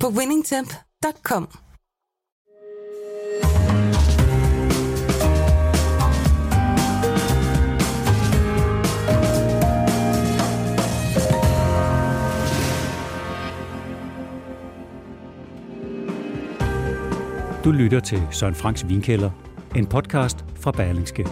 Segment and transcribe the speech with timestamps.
[0.00, 1.48] på winningtemp.com.
[17.64, 19.30] Du lytter til Søren Franks Vinkælder,
[19.76, 21.26] en podcast fra Berlingske.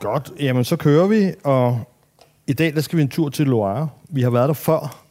[0.00, 1.80] Godt, jamen så kører vi, og
[2.46, 3.88] i dag der skal vi en tur til Loire.
[4.10, 5.01] Vi har været der før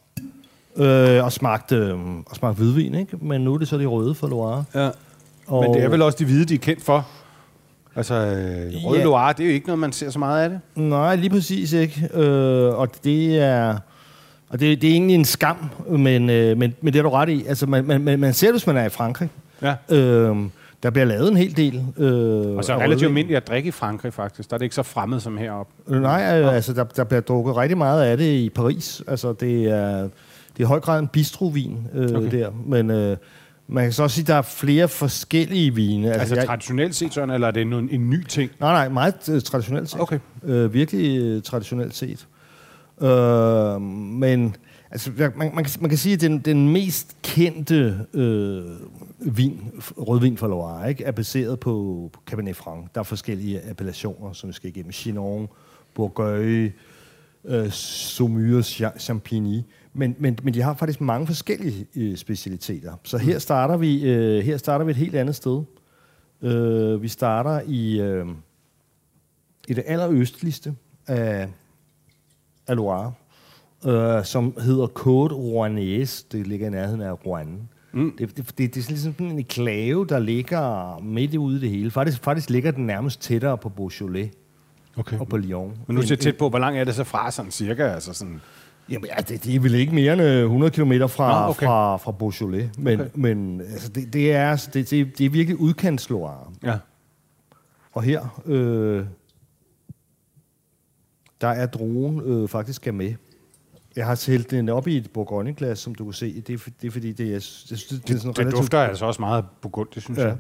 [0.78, 1.94] øh, og, smagt, øh,
[2.26, 3.18] og smagt hvidvin, ikke?
[3.22, 4.64] men nu er det så de røde fra Loire.
[4.76, 4.90] Ja.
[5.48, 7.08] Og, Men det er vel også de hvide, de er kendt for.
[7.96, 9.04] Altså, øh, Røde Ja.
[9.06, 10.60] Loire, det er jo ikke noget, man ser så meget af det.
[10.76, 12.10] Nej, lige præcis ikke.
[12.14, 13.78] Øh, og det er...
[14.50, 17.30] Og det, det er egentlig en skam, men, øh, men, men det er du ret
[17.30, 17.46] i.
[17.48, 19.30] Altså, man, man, man ser det, hvis man er i Frankrig.
[19.62, 19.76] Ja.
[19.90, 20.36] Øh,
[20.84, 21.86] der bliver lavet en hel del.
[21.98, 24.50] Øh, Og så af relativt almindeligt at drikke i Frankrig, faktisk.
[24.50, 25.74] Der er det ikke så fremmed som heroppe.
[25.88, 29.02] Øh, Nej, øh, altså der, der bliver drukket rigtig meget af det i Paris.
[29.08, 30.10] Altså det er,
[30.58, 32.32] det er i høj grad en bistrovin øh, Okay.
[32.32, 32.52] der.
[32.66, 33.18] Men øh,
[33.68, 36.08] man kan så også sige, at der er flere forskellige vine.
[36.08, 38.52] Altså, altså jeg, traditionelt set sådan, eller er det en, en ny ting?
[38.60, 40.02] nej, nej, meget øh, traditionelt set.
[40.02, 40.20] Okay.
[40.44, 42.28] Øh, virkelig øh, traditionelt set.
[43.02, 44.56] Øh, men
[44.92, 48.64] altså, man, man, kan, man kan sige, at den, den mest kendte øh,
[49.20, 49.60] vin,
[49.98, 52.88] rødvin fra Loire, ikke, er baseret på, på Cabernet Franc.
[52.96, 54.92] Der er forskellige appellationer, som vi skal igennem.
[54.92, 55.48] Chinon,
[55.96, 56.72] Bourgogne,
[57.46, 59.62] øh, Saumur, Cha- Champigny.
[59.94, 62.94] Men, men, men de har faktisk mange forskellige øh, specialiteter.
[63.04, 65.64] Så her starter vi øh, her starter vi et helt andet sted.
[66.42, 68.26] Øh, vi starter i øh,
[69.68, 70.76] i det allerøstligste
[71.08, 71.50] af,
[72.68, 73.14] af Loire,
[73.86, 76.26] øh, som hedder Côte Rouennaise.
[76.32, 77.70] Det ligger i nærheden af Rouen.
[77.94, 78.16] Mm.
[78.18, 81.70] Det, det, det, det er sådan ligesom en enklave, der ligger midt ude i det
[81.70, 81.92] hele.
[81.92, 84.32] Faktisk, faktisk ligger den nærmest tættere på Beaujolais
[84.98, 85.20] Okay.
[85.20, 85.78] og på Lyon.
[85.88, 87.84] Men nu er det tæt på, hvor langt er det så fra, sådan cirka?
[87.84, 88.42] Altså sådan,
[88.90, 91.66] Jamen, ja, det, det er vel ikke mere end øh, 100 km fra, Nå, okay.
[91.66, 92.70] fra, fra Beaujolais.
[92.78, 93.10] Men, Okay.
[93.16, 96.54] men altså, det, det, er, det, det, det er virkelig udkantsloire.
[96.64, 96.78] ja.
[97.94, 99.06] Og her, øh,
[101.42, 103.14] der er druen øh, faktisk er med.
[103.96, 106.42] Jeg har hældt den op i et bourgogneglas, som du kan se.
[106.42, 108.80] Det er, det er fordi, det er, jeg synes, det, det er sådan Det dufter
[108.80, 110.28] altså også meget burgund, det synes Ja.
[110.28, 110.38] jeg.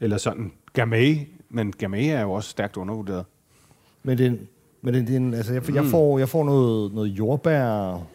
[0.00, 3.24] Eller sådan Gamay, men Gamay er jo også stærkt undervurderet.
[4.02, 4.38] Men den,
[4.82, 7.66] men den, den altså, jeg, jeg, får, jeg får noget, noget jordbær,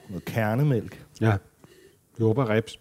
[0.09, 1.05] noget kernemælk.
[1.21, 1.37] Ja.
[2.19, 2.79] Jordbær reps.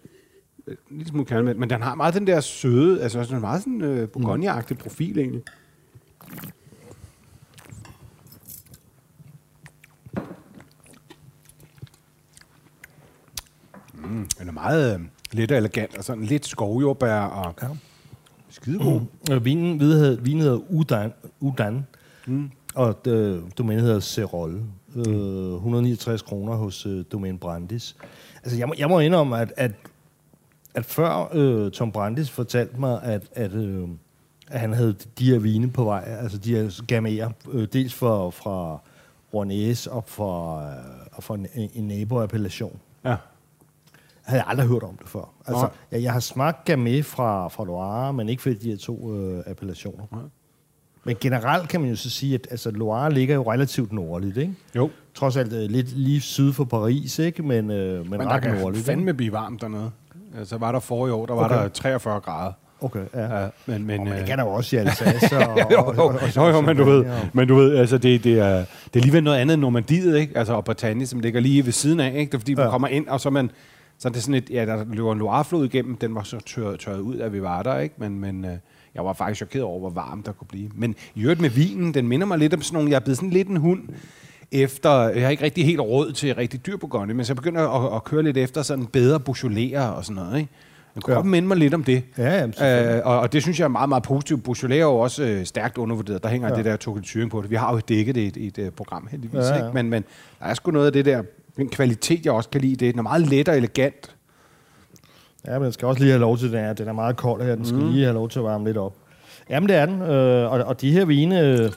[0.67, 3.81] En lille smule kærnemælk, men den har meget den der søde, altså sådan meget sådan
[3.81, 5.43] øh, bourgogne-agtig profil egentlig.
[13.93, 17.67] Mm, den er meget øh, let og elegant, og sådan lidt skovjordbær og Ja.
[18.49, 19.01] skidegod.
[19.31, 21.87] Øh, Vinen, vinen, vinen hedder Udan, Udan
[22.27, 22.51] mm.
[22.75, 24.63] Og øh, domænet hedder Serol.
[24.95, 27.95] Øh, 169 kroner hos øh, Domæne Brandis.
[28.43, 29.71] Altså, jeg må, jeg må indrømme, at, at,
[30.75, 33.87] at før øh, Tom Brandis fortalte mig, at, at, øh,
[34.47, 38.29] at han havde de her vine på vej, altså de her gaméer, øh, dels for,
[38.29, 38.79] fra
[39.33, 42.79] Rouennaise og fra, øh, og fra en, en naboappellation.
[43.05, 43.15] Ja.
[44.21, 45.33] havde jeg aldrig hørt om det før.
[45.47, 49.13] Altså, jeg, jeg har smagt Gamay fra, fra Loire, men ikke for de her to
[49.15, 50.03] øh, appellationer.
[50.11, 50.21] Nej.
[51.05, 54.53] Men generelt kan man jo så sige, at altså, Loire ligger jo relativt nordligt, ikke?
[54.75, 57.43] Jo, Trods alt øh, lidt lige syd for Paris, ikke?
[57.43, 58.85] Men, øh, men, men der ret kan nordligt.
[58.85, 59.91] fandme blive varmt dernede.
[60.37, 61.55] Altså, var der forrige år, der var Okay.
[61.55, 62.51] der 43 grader.
[62.81, 63.41] Okay, ja.
[63.41, 65.37] Ja, men, men, Men, øh, det kan der jo også i Alsace.
[65.37, 67.19] Og, jo, jo, og, og, jo, jo, men du ved, Ja.
[67.33, 68.65] men du ved altså, det, det, er, det er
[68.95, 70.37] alligevel noget andet end Normandiet, ikke?
[70.37, 72.29] Altså, og Bretagne, som ligger lige ved siden af, ikke?
[72.31, 72.57] Det er fordi, ja.
[72.57, 73.51] Man kommer ind, og så man,
[73.99, 76.79] så er det sådan et, ja, der løber en Loireflod igennem, den var så tørret,
[76.79, 77.95] tørret ud, at vi var der, ikke?
[77.97, 78.51] Men, men øh,
[78.95, 80.69] jeg var faktisk chokeret over, hvor varmt der kunne blive.
[80.75, 83.17] Men i øvrigt med vinen, den minder mig lidt om sådan nogle, jeg er blevet
[83.17, 83.81] sådan lidt en hund,
[84.51, 87.69] efter, jeg har ikke rigtig helt råd til rigtig dyr Bourgogne, men så jeg begynder
[87.69, 90.49] at, at køre lidt efter sådan bedre Beaujolais og sådan noget, ikke?
[90.93, 91.35] Men kroppen ja.
[91.35, 92.03] minder mig lidt om det.
[92.17, 92.53] Ja, jamen.
[92.61, 94.43] Øh, og, og det synes jeg er meget, meget positivt.
[94.43, 96.23] Beaujolais er jo også øh, stærkt undervurderet.
[96.23, 96.55] Der hænger ja.
[96.55, 97.49] Det der Tokel på det.
[97.49, 99.39] Vi har jo dækket det i et, et øh, program heldigvis.
[99.39, 99.55] Ja, Ja.
[99.55, 99.73] Ikke?
[99.73, 100.03] Men, men
[100.39, 101.23] der er sgu noget af det der,
[101.57, 102.75] den kvalitet, jeg også kan lide.
[102.75, 104.15] Det er meget let og elegant.
[105.47, 106.59] Ja, men den skal også lige have lov til det.
[106.59, 106.73] her.
[106.73, 107.55] Den er meget kold her.
[107.55, 107.91] Den skal mm.
[107.91, 108.95] lige have lov til at varme lidt op.
[109.49, 110.01] Jamen, det er den.
[110.01, 111.39] Øh, og, og de her vine...
[111.39, 111.71] Øh,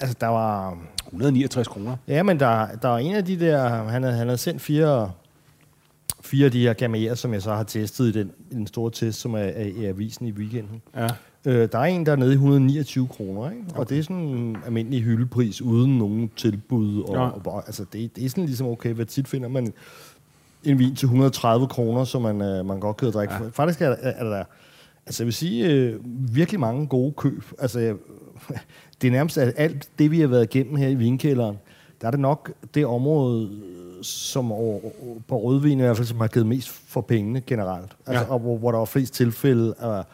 [0.00, 0.78] altså, der var...
[1.06, 1.96] 169 kroner.
[2.08, 3.68] Ja, men der, der var en af de der...
[3.68, 5.10] Han havde, han havde sendt fire,
[6.20, 8.90] fire af de her gamerer, som jeg så har testet i den, i den store
[8.90, 10.82] test, som er, er i avisen i weekenden.
[10.96, 11.08] Ja.
[11.44, 13.62] Øh, der er en, der er nede i 129 kroner, ikke?
[13.68, 13.78] Okay.
[13.78, 17.02] og det er sådan en almindelig hyldepris, uden nogen tilbud.
[17.02, 17.20] Og, ja.
[17.20, 19.72] og, og, altså, det, det er sådan ligesom, okay, hvad tit finder man
[20.64, 23.34] en vin til 130 kroner, som man, øh, man godt kan drikke.
[23.34, 23.40] Ja.
[23.52, 24.44] Faktisk er, er, er der,
[25.06, 25.96] altså jeg vil sige, øh,
[26.34, 27.44] virkelig mange gode køb.
[27.58, 27.94] Altså, jeg,
[29.02, 31.58] det er nærmest at alt det, vi har været igennem her i vinkælderen,
[32.00, 33.50] der er det nok det område,
[34.02, 34.80] som over,
[35.28, 37.96] på rødvin i hvert fald, som har givet mest for pengene generelt.
[38.06, 38.32] Altså, Ja.
[38.32, 40.04] og hvor, hvor der var flest tilfælde af,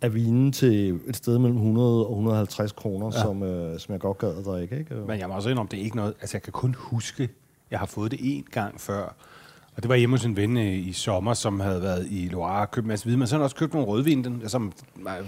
[0.00, 3.22] af vinen til et sted mellem 100 og 150 kroner, ja.
[3.22, 4.78] som, øh, som jeg godt gad at drikke.
[4.78, 4.94] Ikke?
[4.94, 6.14] Men jeg må også indrømme, det er ikke noget...
[6.20, 7.28] Altså, jeg kan kun huske,
[7.70, 9.14] jeg har fået det én gang før.
[9.76, 12.60] Og det var hjemme hos en ven øh, i sommer, som havde været i Loire
[12.60, 13.18] og købt en masse hvide.
[13.18, 14.72] Men så havde også købt nogle rødvin, den, som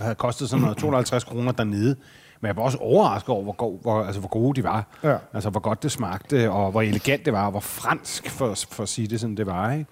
[0.00, 1.96] havde kostet sådan noget 250 kroner dernede.
[2.40, 4.86] Men jeg var også overrasket over, hvor, god, hvor, altså, hvor gode de var.
[5.02, 5.16] Ja.
[5.32, 8.82] Altså, hvor godt det smagte, og hvor elegant det var, og hvor fransk, for, for
[8.82, 9.72] at sige det, sådan det var.
[9.72, 9.86] Ikke?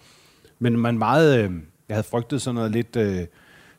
[0.58, 1.38] Men man meget...
[1.38, 1.50] Øh,
[1.88, 2.96] jeg havde frygtet sådan noget lidt...
[2.96, 3.26] Øh,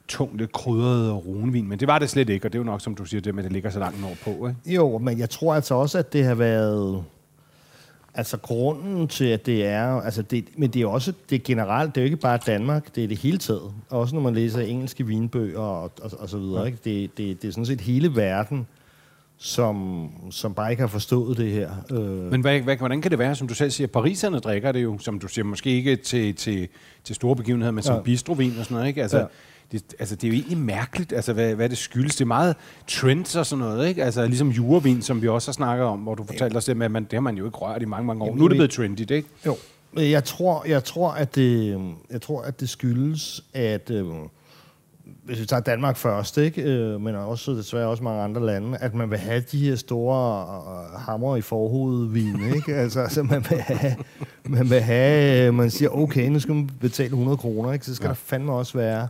[0.08, 2.82] tungt, lidt krydret runvin, men det var det slet ikke, og det er jo nok,
[2.82, 4.48] som du siger, det med, at det ligger så langt nord på.
[4.48, 4.76] Ikke?
[4.76, 7.04] Jo, men jeg tror altså også, at det har været...
[8.16, 9.86] Altså grunden til, at det er...
[10.02, 12.96] Altså det, men det er også det er generelt, det er jo ikke bare Danmark,
[12.96, 13.72] det er det hele taget.
[13.90, 16.60] Også når man læser engelske vinbøger og, og, og så videre.
[16.62, 16.66] Ja.
[16.66, 16.78] Ikke?
[16.84, 18.68] Det, det, det er sådan set hele verden,
[19.38, 21.70] som, som bare ikke har forstået det her.
[21.92, 24.84] Øh, Men hvad, hvad, hvordan kan det være, som du selv siger, pariserne drikker det
[24.84, 26.68] jo, som du siger, måske ikke til, til,
[27.04, 27.98] til store begivenheder, men som Ja.
[27.98, 28.04] ja.
[28.04, 29.02] bistrovin og sådan noget, ikke?
[29.02, 29.26] Altså, Ja.
[29.74, 32.16] Det, altså, det er jo egentlig mærkeligt, altså, hvad, hvad det skyldes.
[32.16, 32.56] Det er meget
[32.88, 34.04] trends og sådan noget, ikke?
[34.04, 36.86] Altså, ligesom jurevin, som vi også har snakket om, hvor du fortalte os det med,
[36.86, 38.26] at man, det har man jo ikke rørt i mange, mange år.
[38.26, 39.28] Jamen, Nu er det blevet trendy, ikke?
[39.46, 39.56] Jo,
[39.98, 41.80] jeg tror, jeg tror, at det,
[42.12, 44.06] jeg tror, at det skyldes, at øh,
[45.24, 48.94] hvis vi tager Danmark først, ikke, øh, men også desværre også mange andre lande, at
[48.94, 52.76] man vil have de her store øh, hammer i forhovedet vin, ikke?
[52.76, 53.96] Altså, altså man vil have,
[54.44, 57.86] man vil have, øh, man siger, okay, nu skal man betale 100 kroner, ikke?
[57.86, 58.06] Så skal.
[58.06, 58.10] Ja.
[58.10, 59.08] der fandme også være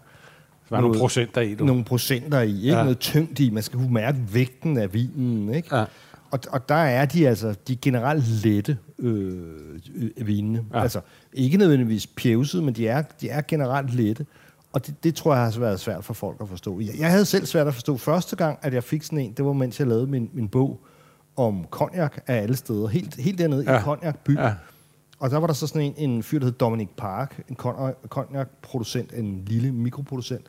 [0.77, 1.65] Der var nogle procenter i, du.
[1.65, 2.67] nogle procenter i, ikke?
[2.67, 2.83] Ja.
[2.83, 3.49] Noget tyngd i.
[3.49, 5.75] Man skal kunne mærke vægten af vinen, ikke?
[5.75, 5.85] Ja.
[6.31, 9.43] Og, og der er de altså, de er generelt lette øh,
[9.95, 10.63] øh, vinene.
[10.73, 10.81] Ja.
[10.81, 11.01] Altså,
[11.33, 14.25] ikke nødvendigvis pjevset, men de er, de er generelt lette.
[14.73, 16.79] Og det, det tror jeg har været svært for folk at forstå.
[16.79, 19.45] Jeg, jeg havde selv svært at forstå første gang, at jeg fik sådan en, det
[19.45, 20.85] var mens jeg lavede min, min bog
[21.35, 22.87] om cognac af alle steder.
[22.87, 23.71] Helt, helt dernede ja.
[23.71, 23.81] i Ja.
[23.81, 24.37] Cognac by.
[24.37, 24.53] Ja.
[25.19, 27.55] Og der var der så sådan en, en fyr, der hed Dominic Park, en
[28.07, 30.45] cognac-producent, en lille mikroproducent.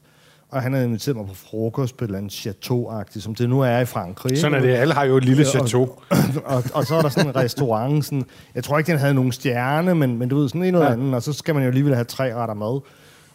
[0.54, 3.60] Og han havde inviteret mig på frokost på et eller andet chateau-agtigt, som det nu
[3.60, 4.30] er i Frankrig.
[4.32, 4.40] ikke?
[4.40, 4.74] Sådan er det.
[4.74, 5.82] Alle har jo et lille chateau.
[6.10, 6.16] Og,
[6.56, 8.24] og, og så er der sådan en restaurant, sådan,
[8.54, 10.92] jeg tror ikke, den havde nogen stjerne, men, men du ved, sådan en eller Ja.
[10.92, 12.80] anden, og så skal man jo alligevel have tre retter mad.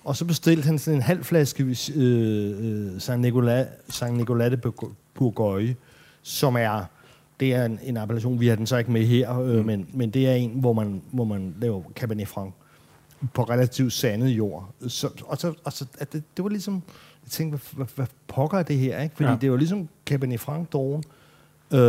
[0.04, 1.64] Og så bestilte han sådan en halv flaske
[1.96, 4.72] øh, øh, Saint Nicolas, Saint Nicolas de
[5.14, 5.76] Bourgogne,
[6.22, 6.84] som er,
[7.40, 9.66] det er en, en appellation, vi har den så ikke med her, øh, mm.
[9.66, 12.52] men, men det er en, hvor man, hvor man laver Cabernet Franc
[13.34, 14.70] på relativt sandet jord.
[14.88, 16.84] Så, og så, og så at det, det var ligesom,
[17.30, 19.02] jeg tænkte, hvad, hvad, hvad pokker er det her?
[19.02, 19.16] Ikke?
[19.16, 19.36] Fordi ja.
[19.42, 21.04] Det var ligesom Cabernet Franc Doren.
[21.74, 21.80] Øh,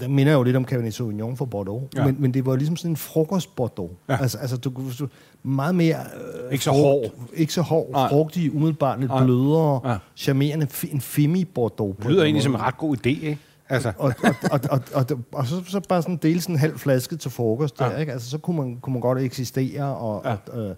[0.00, 2.04] den minder jo lidt om Cabernet Sauvignon fra Bordeaux, ja.
[2.06, 3.90] Men, men det var ligesom sådan en frokost Bordeaux.
[4.08, 4.16] Ja.
[4.20, 5.08] Altså, altså du, du,
[5.42, 5.96] meget mere...
[5.96, 7.04] Øh, Ikke så hård.
[7.34, 7.90] Ikke så hård.
[7.90, 8.08] Nej.
[8.08, 9.24] Frugtig, umiddelbart lidt Nej.
[9.24, 9.90] blødere.
[9.90, 9.96] Ja.
[10.16, 11.96] charmerende, en femi Bordeaux.
[11.96, 13.38] Det lyder egentlig som en ret god idé, ikke?
[13.68, 16.58] Altså, og, og, og, og, og, og, og så, så bare sådan dele sådan en
[16.58, 17.96] halv flaske til frokost der, Ja.
[17.98, 18.12] ikke?
[18.12, 20.36] Altså, så kunne man, kunne man godt eksistere, og, Ja.
[20.52, 20.74] og, øh,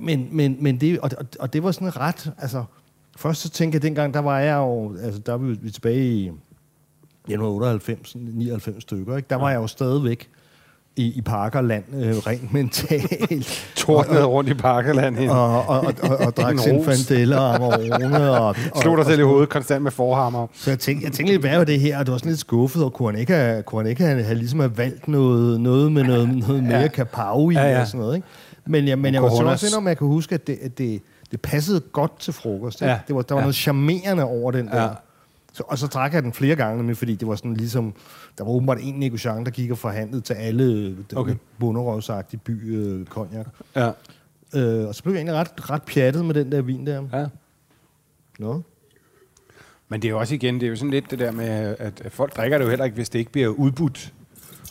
[0.00, 1.10] men, men, men det, og,
[1.40, 2.64] og, det var sådan ret, altså,
[3.16, 6.30] først så tænkte jeg, dengang, der var jeg jo, altså, der var vi, tilbage i
[7.28, 9.26] januar 98, 99 stykker, ikke?
[9.30, 10.28] Der var jeg jo stadigvæk
[10.96, 13.72] i, i Parkerland, øh, rent mentalt.
[13.76, 15.30] tordnede rundt i Parkerland hen.
[15.30, 16.64] og, og, og, og, og drak En ros.
[16.96, 18.30] Zinfandel og Amarone.
[18.30, 20.46] Og, og, Slog dig selv i hovedet konstant med forhammer.
[20.54, 21.98] så jeg tænkte, jeg tænkte lidt, hvad var det her?
[21.98, 24.22] Og det var sådan lidt skuffet, og kunne han ikke have, kunne han ikke have,
[24.22, 26.88] have ligesom have valgt noget, noget med noget, noget mere Ja.
[26.88, 27.80] kapau i Ja, ja.
[27.80, 28.28] og sådan noget, ikke?
[28.70, 29.52] Men, jeg, men jeg Coronas.
[29.52, 32.80] også indom, at jeg kan huske, at det, at det, det passede godt til frokost.
[32.82, 33.00] Ja.
[33.08, 33.44] Det var, der var Ja.
[33.44, 34.82] noget charmerende over den der.
[34.82, 34.88] Ja.
[35.52, 37.94] Så, og så drak jeg den flere gange, nemlig, fordi det var sådan ligesom...
[38.38, 41.34] Der var åbenbart en negociant, der gik og forhandlede til alle Okay.
[41.58, 43.46] bunderøvsagtige by øh, cognac.
[43.76, 43.90] Ja.
[44.54, 47.02] Øh, og så blev jeg egentlig ret, ret pjattet med den der vin der.
[47.12, 47.26] ja.
[48.38, 48.62] Nå.
[49.88, 51.48] Men det er jo også igen, det er jo sådan lidt det der med,
[51.78, 54.12] at at folk drikker det jo heller ikke, hvis det ikke bliver udbudt.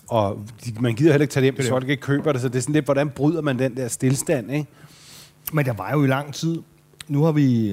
[0.09, 2.41] Og de, man gider heller ikke tage det hjem, hvis folk ikke køber det.
[2.41, 4.67] Så det er sådan lidt, hvordan bryder man den der stillstand, ikke?
[5.53, 6.61] Men der var jo i lang tid.
[7.07, 7.71] Nu har vi...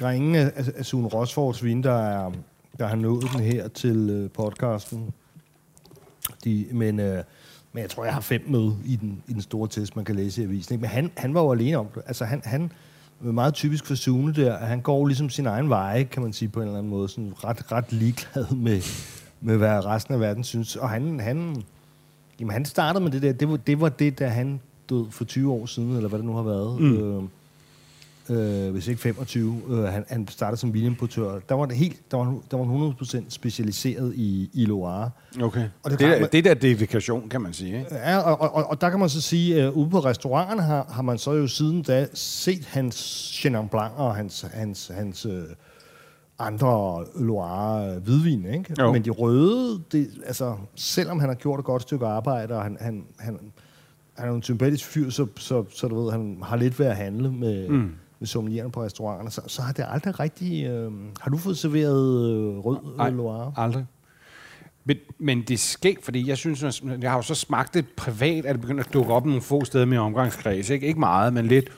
[0.00, 2.32] Der er ingen af, af, Sune Rosfords vin, der, er,
[2.78, 5.14] der har nået den her til øh, podcasten.
[6.44, 7.24] De, men, øh,
[7.72, 10.16] men jeg tror, jeg har fem med i den, i den store test, man kan
[10.16, 10.74] læse i avisen.
[10.74, 10.80] Ikke?
[10.80, 12.02] Men han, han var jo alene om det.
[12.06, 12.72] Altså, han, han
[13.20, 16.48] meget typisk for Sune der, at han går ligesom sin egen vej, kan man sige
[16.48, 17.08] på en eller anden måde.
[17.08, 18.82] Sådan ret, ret ligeglad med,
[19.40, 20.76] med, hvad resten af verden synes.
[20.76, 21.62] Og han, han,
[22.40, 23.32] jamen, han startede med det der.
[23.32, 26.26] Det var det, var det der han død for 20 år siden, eller hvad det
[26.26, 26.80] nu har været.
[26.80, 27.16] Mm.
[27.16, 27.22] Øh,
[28.30, 29.62] øh, hvis ikke 25.
[29.70, 31.38] Øh, han, han startede som vinimportør.
[31.48, 35.10] Der var det helt, der var, der var 100% specialiseret i, i Loire.
[35.42, 35.60] Okay.
[35.60, 37.78] Og Og det det, er det, klart, er, det er der dedikation, kan man sige.
[37.78, 37.94] Ikke?
[37.94, 41.02] Ja, og, og, og der kan man så sige, uh, ude på restauranterne har, har
[41.02, 42.96] man så jo siden da set hans
[43.34, 45.32] Chenin Blanc og hans, hans, hans uh,
[46.38, 48.74] andre Loire hvidvin, ikke?
[48.78, 48.92] Jo.
[48.92, 52.76] Men de røde, det, altså, selvom han har gjort et godt stykke arbejde, og han,
[52.80, 53.38] han, han,
[54.14, 56.96] han er en sympatisk fyr, så, så, så du ved, han har lidt ved at
[56.96, 57.90] handle med, mm.
[58.18, 60.66] med sommelierne på restauranterne, så, så har det aldrig rigtig...
[60.66, 63.10] Øh, har du fået serveret øh, rød Nej.
[63.10, 63.52] Loire?
[63.56, 63.86] Aldrig.
[64.84, 68.46] Men, men det er skægt, fordi jeg synes, jeg har jo så smagt det privat,
[68.46, 70.70] at det begynder at dukke op nogle få steder med omgangskreds.
[70.70, 71.70] Ikke, ikke meget, men lidt.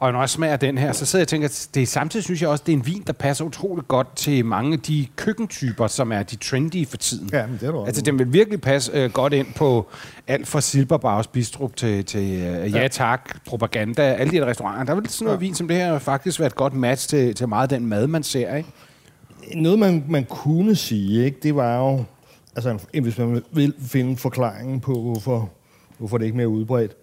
[0.00, 2.42] Og når jeg smager den her, så sidder jeg og tænker, at det samtidig synes
[2.42, 5.86] jeg også, det er en vin, der passer utroligt godt til mange af de køkkentyper,
[5.86, 7.30] som er de trendy for tiden.
[7.32, 7.84] Ja, men det er du.
[7.84, 9.90] Altså, den vil virkelig passe øh, godt ind på
[10.26, 14.84] alt fra Silberbars Bistrup til, til øh, Ja Tak, Propaganda, alle de her restauranter.
[14.84, 15.40] Der vil sådan noget ja.
[15.40, 18.06] vin som det her faktisk være et godt match til, til meget af den mad,
[18.06, 18.68] man ser, ikke?
[19.54, 22.04] noget, man, man kunne sige, ikke, det var jo,
[22.56, 25.50] altså hvis man vil finde forklaringen på, hvorfor,
[25.98, 26.96] hvorfor det ikke er mere udbredt.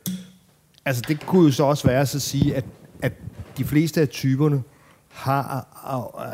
[0.85, 2.65] Altså det kunne jo så også være at sige, at,
[3.01, 3.13] at
[3.57, 4.63] de fleste af typerne
[5.09, 5.67] har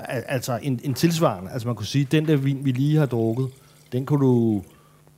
[0.08, 1.52] altså en, en tilsvarende.
[1.52, 3.50] Altså man kunne sige, den der vin, vi lige har drukket,
[3.92, 4.64] den kunne du,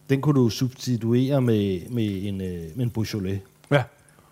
[0.10, 3.40] den kunne du substituere med, med, en, øh, med en Beaujolais.
[3.72, 3.84] Ja.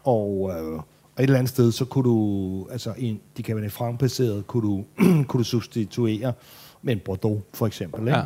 [0.03, 0.81] Og, øh,
[1.15, 4.67] og et eller andet sted, så kunne du, altså en, de kan være franc kunne
[4.67, 4.85] du,
[5.27, 6.33] kunne du substituere
[6.81, 8.01] med en Bordeaux, for eksempel.
[8.01, 8.17] Ikke?
[8.17, 8.23] Ja.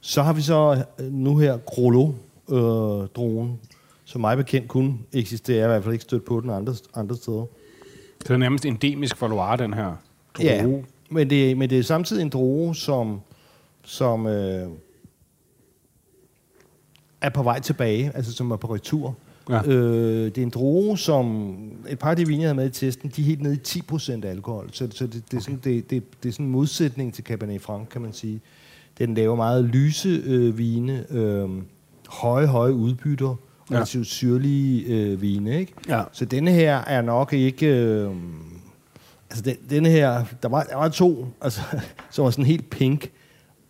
[0.00, 3.58] Så har vi så øh, nu her Grollo-dronen,
[4.10, 7.16] som mig bekendt kun eksisterer, jeg i hvert fald ikke stødt på den andre, andre
[7.16, 7.44] steder.
[8.20, 9.96] Så det er nærmest endemisk for Loire, den her
[10.36, 10.76] droge.
[10.76, 13.20] Ja, men det, men det er samtidig en droge, som,
[13.82, 14.68] som øh,
[17.20, 19.16] er på vej tilbage, altså som er på retur.
[19.48, 19.62] Ja.
[19.66, 21.54] Øh, det er en droge, som
[21.88, 23.80] et par af de vine, jeg havde med i testen, de er helt nede i
[23.92, 24.68] 10% alkohol.
[24.72, 27.62] Så, så det, det, er sådan, det, det, det er sådan en modsætning til Cabernet
[27.62, 28.40] Franc, kan man sige.
[28.98, 31.48] Den laver meget lyse øh, vine, øh,
[32.08, 33.36] høje, høje udbytter.
[33.72, 35.58] Relativt syrlige øh, vine.
[35.58, 35.72] Ikke?
[35.88, 36.02] Ja.
[36.12, 37.66] Så denne her er nok ikke...
[37.66, 38.10] Øh,
[39.30, 40.24] altså den, denne her...
[40.42, 41.60] Der var, der var to, altså,
[42.10, 43.10] som var sådan helt pink,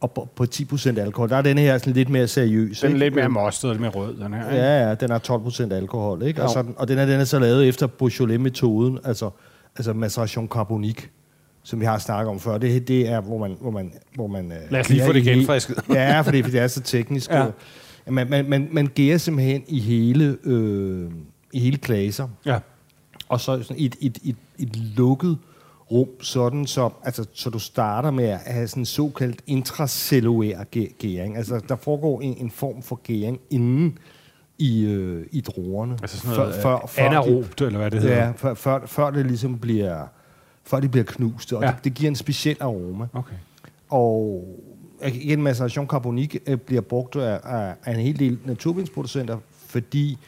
[0.00, 1.28] og på, på 10% alkohol.
[1.28, 2.80] Der er denne her sådan lidt mere seriøs.
[2.80, 3.04] Den er ikke?
[3.04, 4.50] lidt mere mostet og lidt mere rød, den her.
[4.50, 4.62] ikke?
[4.62, 5.18] Ja, ja, den har
[5.70, 6.42] 12% alkohol, ikke?
[6.42, 6.52] Og, Jo.
[6.52, 9.30] så, og den, er, den er så lavet efter Beaujolais-metoden, altså,
[9.76, 11.08] altså maceration carbonique,
[11.62, 12.58] som vi har snakket om før.
[12.58, 13.56] Det, det er, hvor man...
[13.60, 15.78] Hvor man, hvor man øh, Lad os lige få det genfrisket.
[15.88, 17.30] ja, fordi, fordi det er så teknisk.
[17.30, 17.46] Ja.
[18.06, 18.10] Ja.
[18.10, 21.10] Man, man, man, man gærer simpelthen i hele, øh,
[21.52, 22.58] i hele klasser, Ja.
[23.28, 25.38] og så sådan et, et, et, et lukket
[25.92, 30.94] rum, sådan så, altså, så du starter med at have sådan en såkaldt intracellulær gæ-
[30.98, 31.36] gæring.
[31.36, 33.98] Altså, der foregår en, en form for gæring inden
[34.58, 35.98] i, øh, i druerne.
[36.02, 38.16] Altså sådan noget før, før, de- anaerobt, eller hvad det hedder.
[38.16, 40.06] Ja, før, før, før det ligesom bliver,
[40.64, 41.68] før det bliver knust, og ja.
[41.70, 43.06] det, det giver en speciel aroma.
[43.12, 43.34] Okay.
[43.88, 44.44] Og
[45.06, 50.18] igen, maceration carbonique øh, bliver brugt af, af, af en hel del naturvindsproducenter, fordi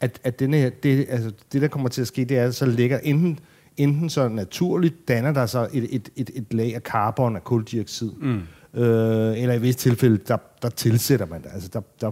[0.00, 2.54] at, at denne her, det, altså, det, der kommer til at ske, det er, at
[2.54, 3.38] så lægger enten,
[3.76, 8.10] enten så naturligt danner der sig et, et, et, et lag af carbon af koldioxid,
[8.20, 8.40] mm.
[8.80, 11.50] øh, eller i vist tilfælde, der, der tilsætter man det.
[11.54, 12.10] Altså, der, der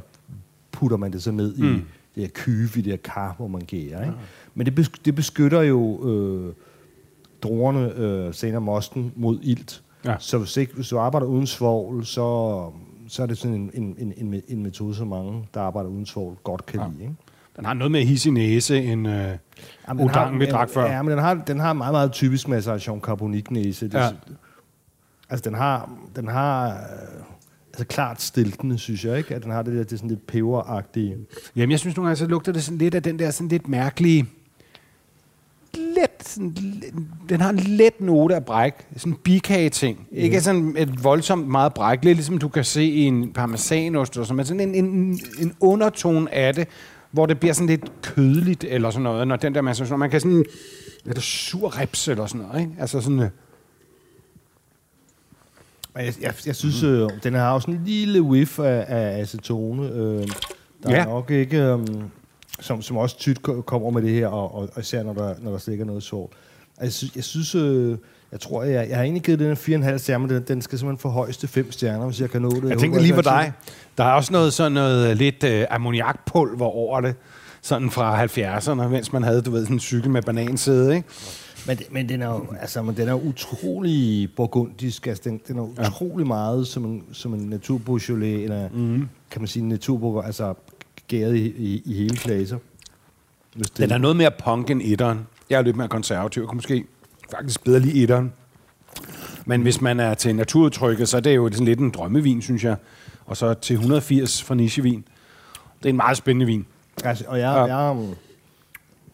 [0.73, 1.65] putter man det så ned mm.
[1.65, 1.73] i
[2.15, 4.03] det her kyve, i det her kar, hvor man gærer.
[4.03, 4.15] Ikke?
[4.55, 6.55] Men det, bes, det beskytter jo øh,
[7.43, 9.83] druerne, øh, senere mosten, mod ilt.
[10.05, 10.15] Ja.
[10.19, 12.71] Så hvis, ikke, hvis du arbejder uden svovl, så,
[13.09, 16.07] så er det sådan en, en, en, en, en metode, som mange, der arbejder uden
[16.07, 16.87] svovl, godt kan Ja.
[16.89, 17.03] lide.
[17.03, 17.15] Ikke?
[17.57, 19.39] Den har noget med his i næse, end øh, Jamen,
[19.89, 20.87] den Odangen, vi drak før.
[20.87, 23.87] Ja, men den har, den har meget, meget typisk maceration carbonique næse.
[23.89, 24.09] Det, Ja.
[25.31, 27.23] Altså, den har, den har øh,
[27.67, 29.35] altså klart stiltende, synes jeg, ikke?
[29.35, 31.17] At den har det der, det sådan lidt peberagtige.
[31.57, 33.69] Jamen, jeg synes nogle gange, så lugter det sådan lidt af den der sådan lidt
[33.69, 34.27] mærkelige...
[36.01, 36.57] Let, sådan,
[37.29, 38.73] den har en let note af bræk.
[38.97, 39.99] Sådan en bikage-ting.
[39.99, 40.17] Mm.
[40.17, 42.05] Ikke sådan et voldsomt meget bræk.
[42.05, 45.55] Lidt ligesom du kan se i en parmesanost, og sådan, men sådan en, en, en
[45.61, 46.69] undertone af det,
[47.11, 49.29] hvor det bliver sådan lidt kødligt eller sådan noget.
[49.29, 50.45] Når den der masse, man kan sådan...
[51.07, 52.73] Er det sur rips eller sådan noget, ikke?
[52.79, 53.21] Altså sådan...
[53.21, 53.29] øh,
[55.97, 59.89] jeg, jeg, jeg synes, øh, den har også en lille whiff af, af acetone.
[59.93, 60.29] Øh,
[60.83, 60.97] der Ja.
[61.01, 61.63] er nok ikke...
[61.63, 61.79] Øh,
[62.61, 65.51] som, som også ko- kommer med det her, og, og, og især når der, når
[65.51, 66.33] der stikker noget sår.
[66.79, 67.99] Altså, jeg synes, jeg, øh,
[68.33, 69.47] jeg tror, jeg, jeg har egentlig givet den
[69.83, 72.49] her 4,5 stjerner, den, den skal simpelthen forhøjes til 5 stjerner, hvis jeg kan nå
[72.51, 72.55] det.
[72.57, 73.53] Jeg håber, tænkte lige kan- dig.
[73.99, 77.15] Der er også noget sådan noget øh, lidt øh, ammoniakpulver over det.
[77.63, 81.09] Sådan fra 70'erne, mens man havde, du ved, sådan en cykel med banansæde, ikke?
[81.67, 85.07] Men, det- men den er jo, altså, men den er jo utrolig burgundisk.
[85.07, 89.09] Altså, den, den er utrolig meget som en, som en naturbeaujolais, eller mm.
[89.31, 90.55] kan man sige en naturburger, altså
[91.11, 92.59] gæret i, i, i hele klasser.
[93.55, 95.27] Hvis det, Den er noget mere punk end etteren.
[95.51, 96.43] Jeg er lidt mere konservativ.
[96.43, 96.85] Jeg kunne måske
[97.31, 98.33] faktisk bedre lide etteren.
[99.45, 102.65] Men hvis man er til naturudtrykket, så er det jo sådan lidt en drømmevin, synes
[102.65, 102.77] jeg.
[103.27, 105.05] Og så til 180 for nichevin.
[105.79, 106.67] Det er en meget spændende vin.
[107.05, 107.65] Altså, og jeg, Ja.
[107.65, 107.77] ja.
[107.77, 108.07] jeg, er,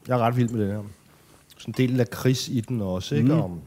[0.08, 0.82] jeg er ret vild med det her.
[1.58, 3.34] Sådan en del af kris i den også, ikke?
[3.34, 3.40] Mm.
[3.40, 3.60] Om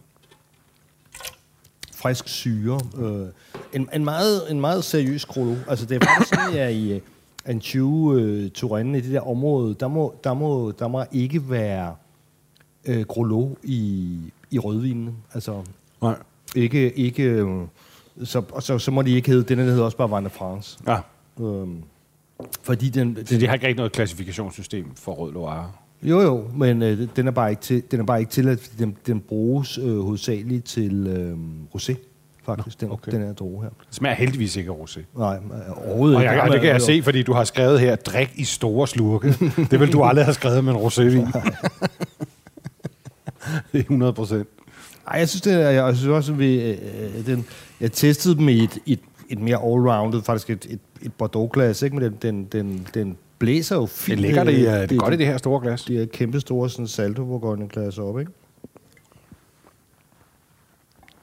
[1.95, 2.79] frisk syre.
[2.97, 3.27] Øh,
[3.73, 5.55] en, en, meget, en meget seriøs krolo.
[5.67, 7.01] Altså, det er faktisk sådan, jeg i øh,
[7.49, 11.95] Anjou, øh, Turin, i det der område, der må, der må, der må ikke være
[12.85, 14.17] øh, krolo i,
[14.51, 15.15] i rødvinen.
[15.33, 15.61] Altså,
[16.01, 16.15] Nej.
[16.55, 17.47] ikke, ikke øh,
[18.23, 20.79] så, så, så må de ikke hedde, den hedder også bare Vin de France.
[20.87, 20.97] Ja.
[21.39, 21.83] Øhm,
[22.63, 25.71] fordi den, Så de har ikke rigtig noget klassifikationssystem for rød Loire.
[26.03, 28.83] Jo, jo, men øh, den er bare ikke til, den er bare ikke tilladt, fordi
[28.83, 31.37] den, den bruges øh, hovedsageligt til øh,
[31.75, 31.95] rosé,
[32.55, 33.11] faktisk, den, okay.
[33.11, 33.69] den her droge her.
[33.69, 34.99] Det smager heldigvis ikke af rosé.
[35.17, 36.33] Nej, øh, overhovedet Og ikke.
[36.33, 39.27] jeg, og det kan jeg se, fordi du har skrevet her, drik i store slurke.
[39.71, 41.31] Det vil du aldrig have skrevet med en rosévin.
[43.71, 44.47] det er 100 procent.
[45.07, 46.77] Ej, jeg synes, det er, jeg synes også, at vi, øh,
[47.25, 47.45] den,
[47.81, 51.95] jeg testede dem i et, et, et mere all-rounded, faktisk et, et, et Bordeaux-glas, ikke?
[51.95, 54.19] Men den, den, den, den blæser jo Det fint.
[54.19, 55.83] ligger det, i, øh, uh, det er godt i det her store glas.
[55.83, 58.31] De her kæmpe store sådan, salto glas op, ikke?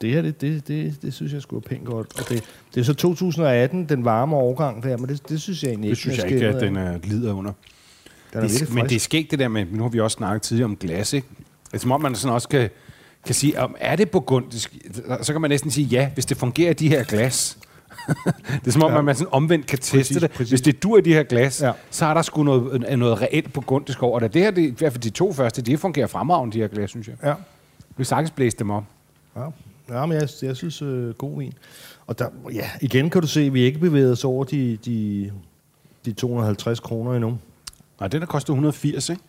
[0.01, 2.19] Det her, det, det, det, det synes jeg skulle pænt godt.
[2.19, 2.43] Og det,
[2.75, 5.97] det er så 2018, den varme overgang der, men det, det synes jeg egentlig Det
[5.97, 6.95] synes jeg er ikke, at den af.
[6.95, 7.51] uh, glider under.
[8.33, 10.41] Den er det, men det er skægt det der med, nu har vi også snakket
[10.41, 11.27] tidligere om glas, ikke?
[11.67, 12.69] Det er som om man sådan også kan,
[13.25, 14.77] kan sige, om er det burgundisk?
[15.21, 17.57] Så kan man næsten sige ja, hvis det fungerer i de her glas.
[18.63, 19.01] det er som om, Ja.
[19.01, 20.31] man sådan omvendt kan teste Præcis, det.
[20.31, 20.49] præcis.
[20.49, 21.71] Hvis det dur i de her glas, Ja.
[21.89, 24.33] så er der sgu noget, noget reelt burgundisk over det.
[24.33, 26.89] Det her, det, i hvert fald de to første, de fungerer fremragende, de her glas,
[26.89, 27.15] synes jeg.
[27.23, 27.33] Ja.
[27.97, 28.83] Vi sagtens blæse dem op.
[29.35, 29.41] Ja,
[29.89, 31.53] ja men jeg, jeg synes, øh, god vin.
[32.07, 35.31] Og der, ja, igen kan du se, at vi ikke bevæget os over de, de,
[36.05, 37.37] de 250 kroner endnu.
[37.99, 39.21] Nej, den der koster 180, ikke?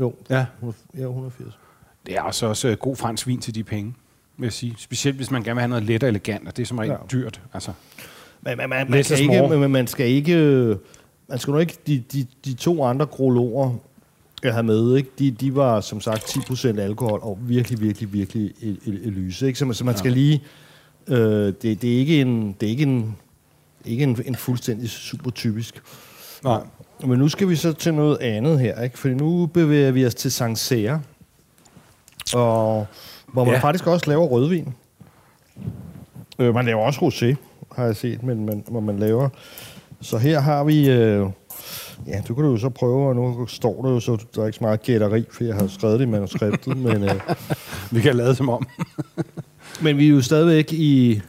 [0.00, 0.46] Jo, Ja.
[0.58, 1.58] 100 ja 180.
[2.06, 3.94] Det er også, også øh, god fransk vin til de penge,
[4.36, 4.74] vil jeg sige.
[4.78, 6.90] Specielt hvis man gerne vil have noget let og elegant, og det er som regel
[6.92, 6.96] Ja.
[7.12, 7.40] dyrt.
[7.54, 7.72] Altså.
[8.42, 10.36] Men man, man, man, is ikke, men man skal ikke...
[11.28, 11.78] Man skal nu ikke...
[11.86, 13.74] De, de, de to andre grologer,
[14.44, 15.10] jeg har med, ikke?
[15.18, 19.46] De, de var som sagt 10% alkohol og virkelig, virkelig, virkelig el- el- el- lyse.
[19.46, 19.58] Ikke?
[19.58, 20.42] Så, man, så man skal lige...
[21.08, 21.18] Øh,
[21.62, 22.56] det, det er ikke en...
[22.60, 23.16] Det er ikke en
[23.84, 25.82] ikke en, en fuldstændig super typisk.
[26.44, 26.60] Nej.
[27.06, 28.98] Men nu skal vi så til noget andet her, ikke?
[28.98, 31.02] For nu bevæger vi os til Sancerre,
[32.34, 32.86] og
[33.32, 33.60] hvor man ja.
[33.60, 34.74] Faktisk også laver rødvin.
[36.38, 37.34] Øh, man laver også rosé,
[37.76, 39.28] har jeg set, men, men hvor man laver...
[40.00, 40.90] Så her har vi...
[40.90, 41.26] Øh,
[42.06, 44.46] ja, du kan du jo så prøve, og nu står der jo så, der er
[44.46, 47.20] ikke så meget gætteri, for jeg har skrevet det i manuskriptet, men, øh,
[47.90, 48.66] Vi kan lade som om.
[49.82, 51.22] men vi er jo stadigvæk i,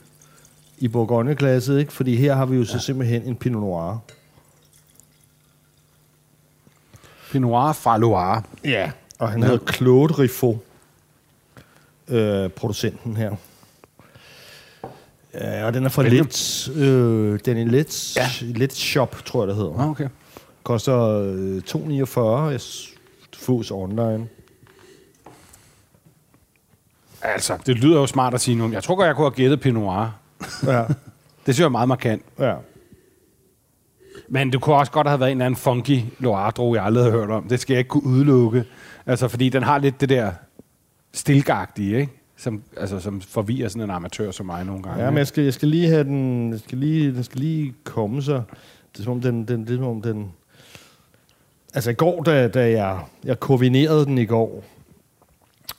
[0.78, 1.94] i Bourgogne-klasset, ikke?
[1.94, 3.98] Fordi her har vi jo så simpelthen en Pinot Noir.
[7.32, 8.42] Pinot Noir fra Loire.
[8.64, 8.92] Ja.
[9.20, 9.48] Og han ja.
[9.48, 10.58] hedder Claude Riffaut,
[12.08, 13.36] øh, producenten her.
[15.34, 16.26] Ja, og den er fra Hvilken?
[16.26, 18.22] Let, øh, den er Let, ja.
[18.42, 18.48] Ja.
[18.48, 19.80] Let Shop, tror jeg, det hedder.
[19.80, 20.08] Ah, okay.
[20.64, 22.22] Koster øh, 2,49.
[22.52, 22.62] Jeg
[23.36, 24.28] fås online.
[27.22, 28.72] Altså, det lyder jo smart at sige nu.
[28.72, 30.20] Jeg tror godt, jeg kunne have gættet Pinot Noir.
[30.66, 30.84] Ja,
[31.46, 32.24] Det synes jeg er meget markant.
[32.40, 32.56] ja.
[34.28, 37.12] Men det kunne også godt have været en eller anden funky Loire-droge, jeg aldrig har
[37.12, 37.48] hørt om.
[37.48, 38.66] Det skal jeg ikke kunne udelukke.
[39.06, 40.32] Altså, fordi den har lidt det der
[41.14, 42.14] stilgagtige, ikke?
[42.38, 45.04] Som, altså, som forvirrer sådan en amatør som mig nogle gange.
[45.04, 46.52] ja men jeg skal, jeg skal lige have den...
[46.52, 48.44] Jeg skal lige, den skal lige komme sig.
[48.94, 49.48] Det er som om den...
[49.48, 50.32] den, det er, som om den
[51.74, 54.64] altså i går, da, da jeg, jeg koordinerede den i går,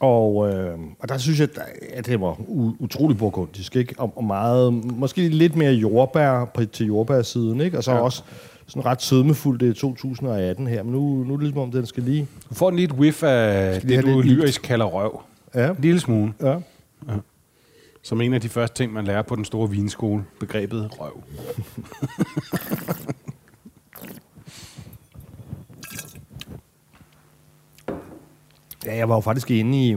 [0.00, 1.48] og, øh, og der synes jeg,
[1.92, 2.36] at det var
[2.78, 3.94] utrolig burgundisk, ikke?
[3.98, 7.78] Og, og meget, måske lidt mere jordbær på, til jordbærsiden, ikke?
[7.78, 7.96] Og så ja.
[7.96, 8.02] Ja.
[8.02, 8.22] også
[8.66, 11.86] sådan ret sødmefuldt, det er 2018 her, men nu, nu er det ligesom om, den
[11.86, 12.26] skal lige...
[12.48, 15.22] Du får en lidt whiff af det, du lidt lyrisk kalder røv.
[15.54, 16.32] Ja, En lille smule.
[16.42, 16.56] ja.
[18.02, 20.24] Som en af de første ting, man lærer på den store vinskole.
[20.40, 21.22] Begrebet røv.
[28.86, 29.96] Ja, jeg var jo faktisk inde i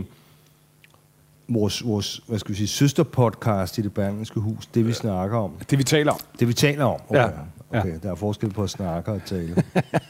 [1.50, 5.52] vores, vores hvad skal vi sige, søsterpodcast i det berlingske hus, det vi snakker om.
[5.70, 6.20] Det vi taler om.
[6.40, 7.00] Det vi taler om.
[7.10, 7.20] Okay.
[7.20, 7.30] Ja,
[7.74, 7.80] ja.
[7.80, 8.00] okay.
[8.04, 9.64] Der er forskel på at snakke og tale.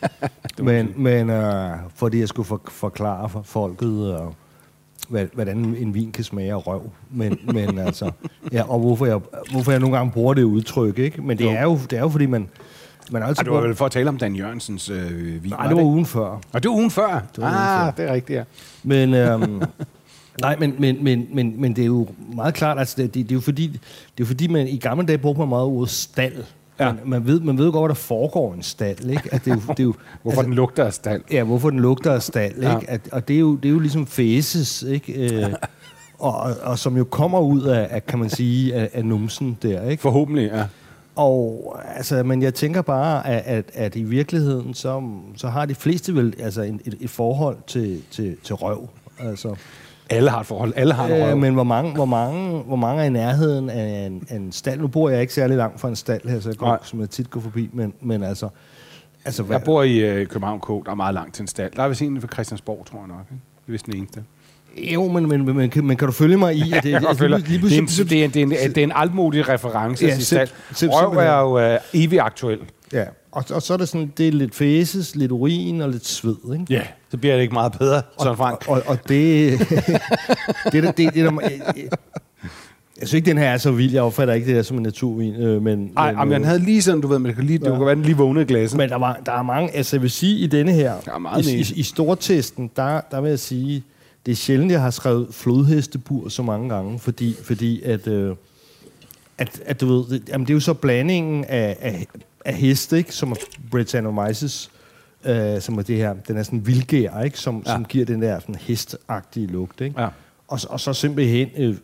[0.63, 4.20] men men øh, fordi jeg skulle for, forklare for folket, øh,
[5.10, 6.92] hvad, hvordan en vin kan smage af røv.
[7.12, 8.12] Men, men altså,
[8.52, 9.20] ja, og hvorfor jeg,
[9.52, 11.22] hvorfor jeg nogle gange bruger det udtryk, ikke?
[11.22, 11.50] Men det Jo.
[11.50, 12.50] er jo, det er jo fordi, man,
[13.12, 13.39] man er altid...
[13.39, 15.52] Ej, det var vel for at tale om Dan Jørgensens øh, vin.
[15.52, 16.39] Nej, det var ugen før.
[16.54, 17.24] Og det var ugen før.
[17.36, 17.91] Det var ugen ah, før.
[17.91, 18.43] det er rigtigt, ja.
[18.84, 19.62] Men, øhm,
[20.41, 23.32] nej, men, men, men, men, men det er jo meget klart, altså det, det, det,
[23.32, 25.89] er jo fordi, det er jo fordi, man i gamle dage brugte man meget ordet
[25.89, 26.43] stald
[26.80, 26.86] Ja.
[26.86, 26.93] ja.
[26.93, 29.30] man, man, ved, man ved godt, hvad der foregår en stald, ikke?
[29.32, 29.93] At det er jo, det er jo,
[30.24, 31.22] Hvorfor den lugter af stald.
[31.32, 32.76] Ja, hvorfor den lugter af stald, Ja.
[32.76, 32.89] ikke?
[32.91, 35.13] At, og det er, jo, det er jo ligesom fæses, ikke?
[35.13, 35.54] Øh,
[36.20, 39.58] og, og, og som jo kommer ud af, af kan man sige, af, af numsen
[39.62, 40.02] der, ikke?
[40.02, 40.63] Forhåbentlig, ja.
[41.17, 45.03] Og altså, men jeg tænker bare, at, at, at i virkeligheden, så,
[45.36, 48.88] så har de fleste vel altså en, et, et forhold til, til, til røv.
[49.19, 49.56] Altså,
[50.10, 50.73] Alle har et forhold.
[50.75, 51.32] Alle har en røv.
[51.32, 54.51] øh, men hvor mange, hvor, mange, hvor mange er i nærheden af en, af en
[54.51, 54.80] stald?
[54.80, 56.69] Nu bor jeg ikke særlig langt fra en stald her, så jeg, Nej.
[56.69, 58.49] går, som jeg tit går forbi, men, men altså...
[59.25, 61.71] altså hvad, Jeg bor i øh, København K, der er meget langt til en stald.
[61.75, 63.25] Der er vist en ved Christiansborg, tror jeg nok.
[63.32, 63.41] Ikke?
[63.62, 64.23] Det er vist den eneste.
[64.94, 67.13] Jo, men, men, men, men, kan- men kan du følge mig i, at det, altså,
[67.13, 68.92] føler, lige, lige det, er en, det, er en, det, er en, det er en
[68.96, 70.48] altmodig reference Ja, stald.
[70.72, 72.60] sim- Røv er jo øh, evig aktuel.
[72.94, 76.06] Ja, og, og så er det sådan, det er lidt fæses, lidt urin og lidt
[76.08, 76.66] sved, ikke?
[76.70, 78.63] Ja, så bliver det ikke meget bedre, sådan Frank.
[78.68, 79.60] Og, og det,
[80.72, 81.52] det, det, det, det, der, jeg,
[83.00, 83.94] jeg synes ikke, den her er så vild.
[83.94, 85.36] Jeg opfatter ikke det der som en naturvin.
[85.36, 87.60] Øh, men, Nej, men, men han havde lige sådan, du ved, men det kan, lige,
[87.60, 87.76] det Ja.
[87.78, 88.78] kan være, den lige vågnede glasset.
[88.78, 91.18] men der, var, der er mange, altså jeg vil sige, i denne her, Der er
[91.20, 93.84] meget i, i, i stortesten, der, der vil jeg sige,
[94.28, 98.36] det er sjældent, jeg har skrevet flodhestebur så mange gange, fordi, fordi at, øh,
[99.38, 102.08] at, at du ved, det, jamen det er jo så blandingen af, af,
[102.46, 103.36] af heste, ikke, som er
[103.72, 104.72] Britannomyces,
[105.26, 107.72] øh, som er det her, den er sådan vildgær, ikke, som, Ja.
[107.72, 110.02] som giver den der sådan hestagtige lugt, ikke?
[110.02, 110.08] Ja.
[110.48, 111.76] Og, og så simpelthen øh,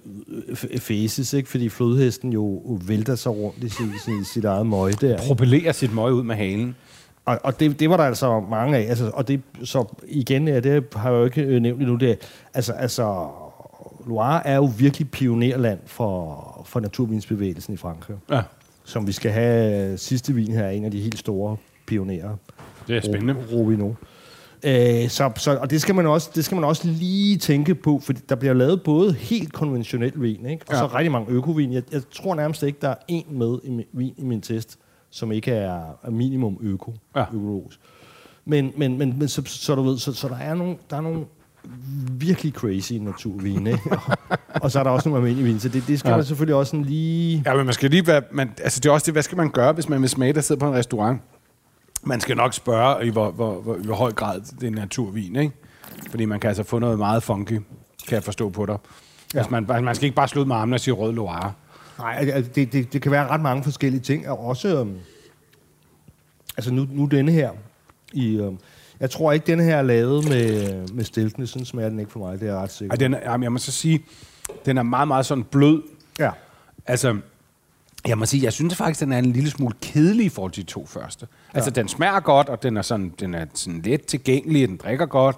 [0.71, 1.49] øh, fæses, ikke?
[1.49, 5.17] fordi flodhesten jo vælter sig rundt i sit, sit, sit eget møg der.
[5.17, 6.75] Propellerer sit møg ud med halen.
[7.25, 8.89] Og, og det, det var der altså mange af.
[8.89, 11.95] Altså, og det, så igen, ja, det har jeg jo ikke øh, nævnt endnu.
[11.95, 12.17] Det,
[12.53, 13.27] altså, altså,
[14.07, 18.17] Loire er jo virkelig pionerland for, for naturvinsbevægelsen i Frankrig.
[18.31, 18.41] Ja,
[18.83, 21.57] Som vi skal have sidste vin her, er en af de helt store
[21.87, 22.35] pionerer.
[22.87, 23.33] det er spændende.
[23.51, 23.93] Ro- Rovino.
[24.63, 27.99] Øh, så, så, og det skal, man også, det skal man også lige tænke på,
[28.03, 30.65] for der bliver lavet både helt konventionel vin, ikke?
[30.67, 30.79] og Ja.
[30.79, 31.73] så rigtig mange økovin.
[31.73, 34.77] Jeg, jeg tror nærmest ikke, der er en med i min, vin i min test,
[35.13, 37.25] som ikke er, minimum øko, Ja.
[37.33, 37.79] økologisk.
[38.45, 41.01] Men, men, men, men så, så, du ved, så, så der er nogle, der er
[41.01, 41.25] nogle
[42.11, 43.83] virkelig crazy naturvine, ikke?
[43.91, 44.17] og,
[44.61, 46.15] og så er der også nogle almindelige vin, så det, det skal Ja.
[46.15, 47.43] man selvfølgelig også sådan lige...
[47.45, 48.21] Ja, men man skal lige være...
[48.31, 50.41] Man, altså, det er også det, hvad skal man gøre, hvis man vil smage, der
[50.41, 51.21] sidder på en restaurant?
[52.03, 55.53] Man skal nok spørge, i hvor, hvor, hvor, hvor høj grad det er naturvin, ikke?
[56.09, 57.59] Fordi man kan altså få noget meget funky,
[58.07, 58.77] kan jeg forstå på dig.
[59.33, 59.37] Ja.
[59.39, 61.51] Altså, man, man skal ikke bare slå ud med armene og sige rød Loire.
[61.99, 64.79] Nej, altså, det, det, det kan være ret mange forskellige ting, og også...
[64.79, 64.97] Øhm,
[66.57, 67.51] altså nu, nu denne her,
[68.13, 68.57] i, øhm,
[68.99, 72.19] jeg tror ikke, denne her er lavet med, med stilkene, sådan smager den ikke for
[72.19, 74.05] mig, det er jeg ret sikker Ej, den er, jeg må så sige,
[74.65, 75.81] den er meget, meget sådan blød.
[76.19, 76.31] Ja,
[76.85, 77.17] Altså,
[78.07, 80.65] jeg må sige, jeg synes faktisk, den er en lille smule kedelig i forhold til
[80.65, 81.27] de to første.
[81.53, 84.77] Altså, den smager godt, og den er sådan, den er sådan let tilgængelig, og den
[84.77, 85.35] drikker godt.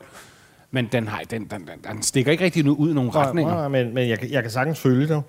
[0.75, 3.53] Men den, har, den, den, den, den stikker ikke rigtig ud i nogle nej, retninger.
[3.53, 5.21] nej, men, men jeg, kan- jeg kan sagtens følge dig.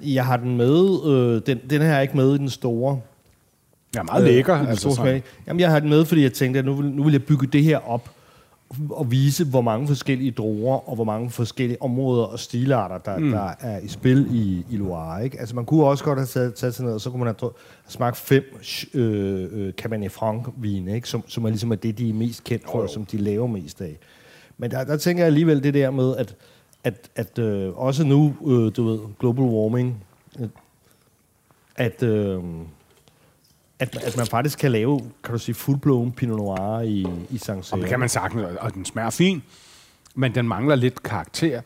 [0.00, 3.00] Jeg har den med, øh, den, den her er ikke med i den store.
[3.96, 4.54] Ja, meget lækker.
[4.54, 5.22] Øh, i den altså, smag.
[5.46, 7.46] Jamen, jeg har den med, fordi jeg tænkte, at nu vil, nu vil jeg bygge
[7.46, 8.10] det her op
[8.90, 13.30] og vise, hvor mange forskellige druer og hvor mange forskellige områder og stilarter, der, mm.
[13.30, 15.24] der er i spil i, i Loire.
[15.24, 15.40] Ikke?
[15.40, 17.50] Altså, man kunne også godt have taget, taget sig ned, og så kunne man have,
[17.50, 17.52] have
[17.88, 18.44] smagt fem
[18.94, 21.08] øh, øh, Cabernet Franc-vine, ikke?
[21.08, 23.80] Som, som er ligesom er det, de er mest kendt for, som de laver mest
[23.80, 23.98] af.
[24.58, 26.36] Men der, der tænker jeg alligevel det der med, at,
[26.84, 30.04] at, at øh, også nu, øh, du ved, global warming,
[30.40, 30.48] øh,
[31.76, 32.02] at...
[32.02, 32.40] Øh,
[33.78, 37.78] at, at man faktisk kan lave, kan du sige, full-blown Pinot Noir i, i Sancerre.
[37.78, 39.42] Og det kan man sagtens, og- den smager fin,
[40.14, 41.60] men den mangler lidt karakter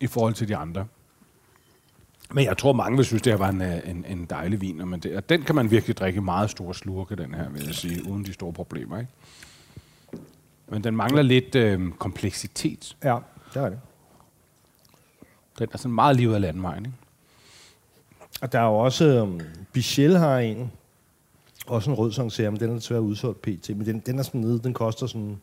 [0.00, 0.86] i forhold til de andre.
[2.32, 4.92] Men jeg tror, mange vil synes, det her var en, øh, en, en dejlig vin.
[5.02, 8.10] Det, og den kan man virkelig drikke meget store slurke, den her, vil jeg sige,
[8.10, 8.98] uden de store problemer.
[8.98, 9.12] Ikke?
[10.70, 12.96] Men den mangler lidt øh, kompleksitet.
[13.04, 13.18] Ja,
[13.54, 13.78] det er det.
[15.58, 16.86] Den er sådan meget livet af landvejen.
[16.86, 16.96] Ikke?
[18.40, 19.40] Og der er jo også, um,
[19.72, 20.72] Bichel har en,
[21.66, 23.68] også en rød men den er desværre udsolgt pt.
[23.68, 25.40] Men den, den er sådan nede, den koster sådan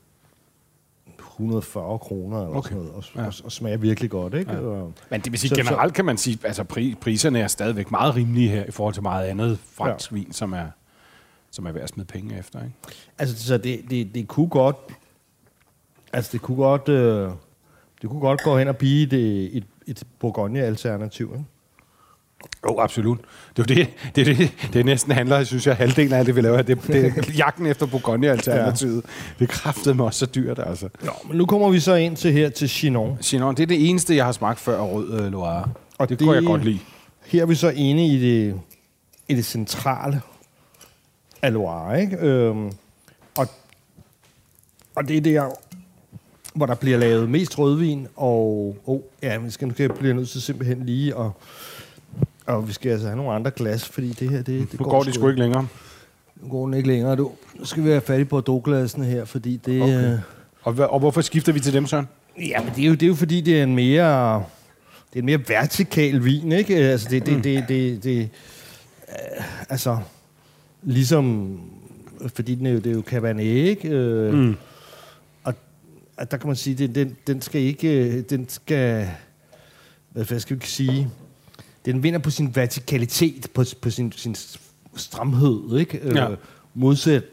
[1.20, 2.70] 140 kroner eller Okay.
[2.70, 3.26] sådan noget, og, Ja.
[3.28, 4.52] og, og smager virkelig godt, ikke?
[4.52, 4.60] Ja.
[4.60, 7.48] Og, Men det vil sige, Så- så- generelt kan man sige, altså pri, priserne er
[7.48, 10.16] stadigvæk meget rimelige her i forhold til meget andet fransk ja.
[10.16, 10.68] vin, som er,
[11.52, 12.64] som er værd at smide penge efter.
[12.64, 12.76] Ikke?
[13.18, 14.76] altså, så det, det, det kunne godt,
[16.16, 17.30] altså det kunne godt, øh,
[18.02, 21.46] det kunne godt gå hen og blive et, et, et Bourgogne-alternativ, ikke?
[22.66, 23.20] Jo, oh, absolut.
[23.58, 26.36] Det er jo det, det, er det, det næsten handler, synes jeg, halvdelen af det,
[26.36, 26.62] vi laver.
[26.62, 29.04] Det, det er jagten efter Bourgogne-alternativet.
[29.06, 29.36] Ja.
[29.40, 30.90] Det kræftede mig også så dyrt, altså.
[31.04, 33.18] Nå, men nu kommer vi så ind til her til Chinon.
[33.22, 35.66] Chinon, det er det eneste, jeg har smagt før af rød øh, Loire.
[35.98, 36.80] Og det, det- kunne jeg godt lide.
[37.26, 38.60] Her er vi så inde i det,
[39.28, 40.22] i det centrale
[41.42, 42.18] af Loire, ikke?
[42.18, 42.72] Øhm,
[43.38, 43.48] og,
[44.96, 45.50] og det er der,
[46.56, 50.14] hvor der bliver lavet mest rødvin, og oh, ja, vi skal, nu skal jeg blive
[50.14, 51.32] nødt til simpelthen lige, og,
[52.46, 55.04] og vi skal altså have nogle andre glas, fordi det her, det, det Nu går
[55.04, 55.68] de sgu ikke længere.
[56.42, 57.32] Nu går den ikke længere, du.
[57.60, 59.82] Nu skal vi være fat i Bordeaux-glassen her, fordi det...
[59.82, 59.98] Okay.
[59.98, 60.18] Okay.
[60.64, 62.08] Og, hva- og hvorfor skifter vi til dem, Søren?
[62.40, 64.36] Ja, men det er, jo, det er jo fordi, det er en mere...
[65.14, 66.76] Det er en mere vertikal vin, ikke?
[66.76, 67.26] Altså, det...
[67.26, 68.30] det, det, det, det
[69.10, 69.98] øh, altså,
[70.84, 71.58] ligesom...
[72.36, 73.90] Fordi den er jo, det er jo Cabernet, ikke?
[73.90, 74.56] Øh, mm.
[76.18, 78.18] At der kan man sige, den, den, den skal ikke...
[78.18, 79.10] øh, Den skal...
[80.12, 81.10] Hvad skal vi sige?
[81.86, 84.36] Den vinder på sin vertikalitet, på, på sin, sin
[84.96, 86.02] stramhed, ikke?
[86.16, 86.32] Ja.
[86.32, 86.38] Øh,
[86.74, 87.24] modsat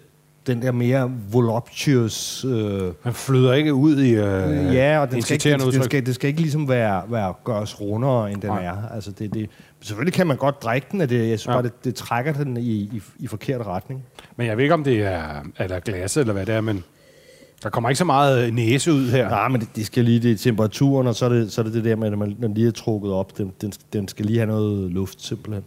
[0.46, 2.44] den der mere voluptuous...
[2.44, 6.06] Øh, Man flyder ikke ud i øh, ja, og den skal, ikke, den, den, skal,
[6.06, 8.64] det skal ikke ligesom være, være gøres rundere, end den Nej.
[8.64, 8.88] er.
[8.94, 11.52] Altså det, det, selvfølgelig kan man godt drikke den, og det, jeg synes ja.
[11.52, 14.04] bare, det, det trækker den i, i, i forkert retning.
[14.36, 16.84] Men jeg ved ikke, om det er eller glas eller hvad det er, men
[17.62, 19.28] der kommer ikke så meget øh, næse ud her.
[19.28, 21.64] Nej, men det, det skal lige, det er temperaturen, og så er det så er
[21.64, 24.08] det, det der med, at man, når den lige er trukket op, den, den, den
[24.08, 25.64] skal lige have noget luft, simpelthen.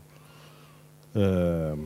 [1.15, 1.77] Øh,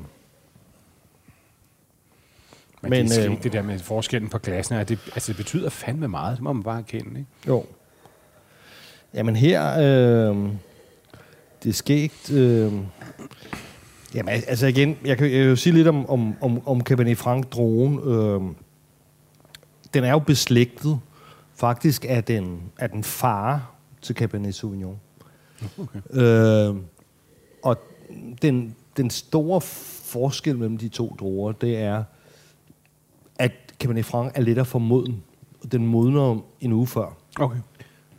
[2.81, 4.83] Men, Men, det er øh, skægt, det der med forskellen på glassene.
[4.83, 7.19] Det, altså, det betyder fandme meget, det må man bare erkende.
[7.19, 7.25] Ikke?
[7.47, 7.65] jo.
[9.13, 10.37] Jamen her, øh,
[11.63, 12.31] det er skægt.
[12.31, 12.73] Øh,
[14.15, 16.81] jamen al- altså igen, jeg kan, jeg kan jo sige lidt om, om, om, om
[16.81, 17.99] Cabernet Franc drogen.
[17.99, 18.41] Øh,
[19.93, 20.99] den er jo beslægtet.
[21.55, 23.71] Faktisk er den, er den far
[24.01, 24.99] til Cabernet Sauvignon.
[25.79, 25.99] Okay.
[26.11, 26.75] Øh,
[27.63, 27.77] og
[28.41, 32.03] den, den store forskel mellem de to druer, det er,
[33.39, 35.23] at Cabernet Franc er lettere for moden.
[35.71, 37.17] Den modner en uge før.
[37.39, 37.57] Okay.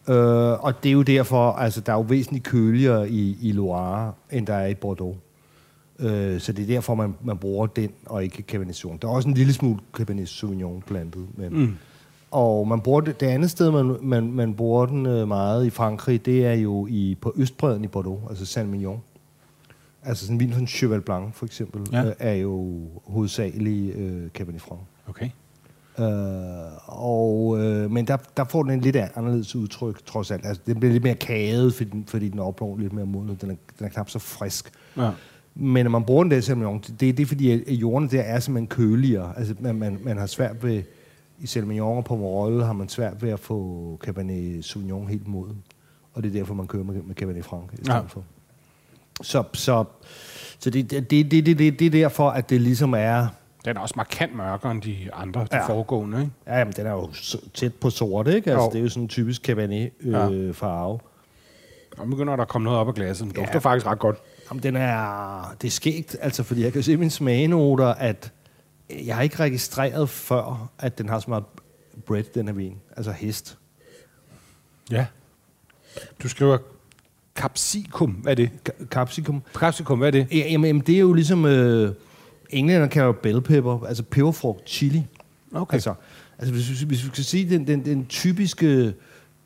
[0.08, 4.12] Øh, og det er jo derfor, altså der er jo væsentligt køligere i, i Loire,
[4.30, 5.16] end der er i Bordeaux.
[6.00, 8.98] Øh, så det er derfor, man, man bruger den, og ikke Cabernet Sauvignon.
[9.02, 11.26] Der er også en lille smule Cabernet Sauvignon blandet.
[11.34, 11.76] Men, mm.
[12.30, 15.70] Og man bruger det, det andet sted, man, man, man bruger den øh, meget i
[15.70, 18.98] Frankrig, det er jo i, på Østbredden i Bordeaux, altså Saint-Mignon.
[20.02, 22.04] Altså sådan en vin som Cheval Blanc, for eksempel, Ja.
[22.06, 24.80] øh, er jo hovedsageligt øh, Cabernet Franc.
[25.08, 25.30] Okay.
[25.98, 26.04] Øh,
[26.86, 30.46] og, øh, men der, der får den en lidt anderledes udtryk, trods alt.
[30.46, 33.40] Altså, den bliver lidt mere kaget, fordi den, fordi den opnår lidt mere modnet.
[33.40, 34.72] Den er, den er knap så frisk.
[34.96, 35.10] Ja.
[35.54, 38.40] Men når man bruger den der Sauvignon, det, det er fordi, at jorden der er
[38.40, 39.32] simpelthen køligere.
[39.38, 40.82] Altså, man, man, man har svært ved,
[41.38, 45.62] i Sauvignon og Pomerol har man svært ved at få Cabernet Sauvignon helt moden.
[46.14, 47.94] Og det er derfor, man kører med, med Cabernet Franc i stedet Ja.
[47.96, 48.00] ja.
[48.06, 48.24] for.
[49.22, 49.84] Så, så,
[50.58, 53.26] så det, det, det, det, det, det er derfor, at det ligesom er...
[53.64, 55.56] Den er også markant mørkere end de andre, de ja.
[55.58, 55.66] Ja.
[55.68, 56.20] foregående.
[56.20, 56.32] Ikke?
[56.46, 57.08] Ja, jamen, den er jo
[57.54, 58.50] tæt på sort, ikke?
[58.50, 58.70] Altså, Jo.
[58.70, 60.98] det er jo sådan en typisk Cabernet-farve.
[61.98, 63.26] Og nu begynder der at komme noget op af glasset.
[63.26, 63.58] Den dufter Ja.
[63.58, 64.16] faktisk ret godt.
[64.50, 65.56] Jamen, den er...
[65.62, 68.32] Det er skægt, altså, fordi jeg kan se i mine smagenoter, at
[68.90, 71.44] jeg har ikke registreret før, at den har så meget
[72.06, 72.76] bread, den her vin.
[72.96, 73.58] Altså hest.
[74.90, 75.06] Ja.
[76.22, 76.58] Du skriver
[77.34, 78.10] capsicum.
[78.10, 78.50] Hvad er det?
[78.68, 79.42] Ca- Capsicum.
[79.54, 80.26] Capsicum, hvad er det?
[80.32, 81.44] Ja, Jamen, det er jo ligesom...
[81.44, 81.94] Øh,
[82.50, 85.06] englænder kalder jo bell pepper, altså peberfrugt, chili.
[85.52, 85.74] Okay.
[85.74, 85.94] Altså,
[86.38, 88.94] altså hvis, hvis, hvis vi skal sige, den, den, den typiske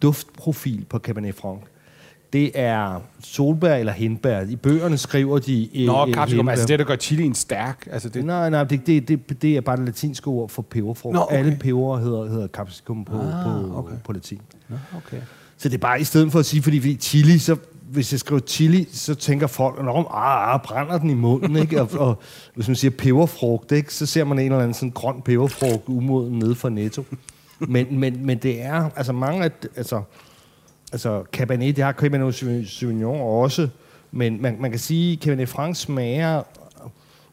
[0.03, 1.61] duftprofil på Cabernet Franc,
[2.35, 4.40] det er solbær eller hindbær.
[4.40, 5.81] I bøgerne skriver de...
[5.81, 6.51] øh, Nå, øh, capsicum, hindbær.
[6.53, 7.88] altså det, der gør chilien stærk.
[7.90, 11.14] Altså det, Nej, nej, det, det, det, det er bare det latinske ord for peberfrugt.
[11.14, 11.37] Nå, okay.
[11.37, 13.94] Alle peber hedder, hedder capsicum på, Ah, på, okay.
[14.05, 14.40] på latin.
[14.68, 15.20] Nå, okay.
[15.59, 17.57] Så det er bare i stedet for at sige, fordi, fordi chili, så
[17.90, 21.81] hvis jeg skriver chili, så tænker folk, at ah, ah, brænder den i munden, ikke?
[21.83, 22.18] Og, og,
[22.55, 23.94] hvis man siger peberfrugt, ikke?
[23.94, 27.05] så ser man en eller anden sådan grøn peberfrugt umoden nede for netto.
[27.59, 30.03] Men, men, men det er, altså mange af, altså,
[30.94, 33.68] altså Cabernet, det har Cabernet Sauvignon også,
[34.11, 36.42] men man, man kan sige, at Cabernet Franc smager,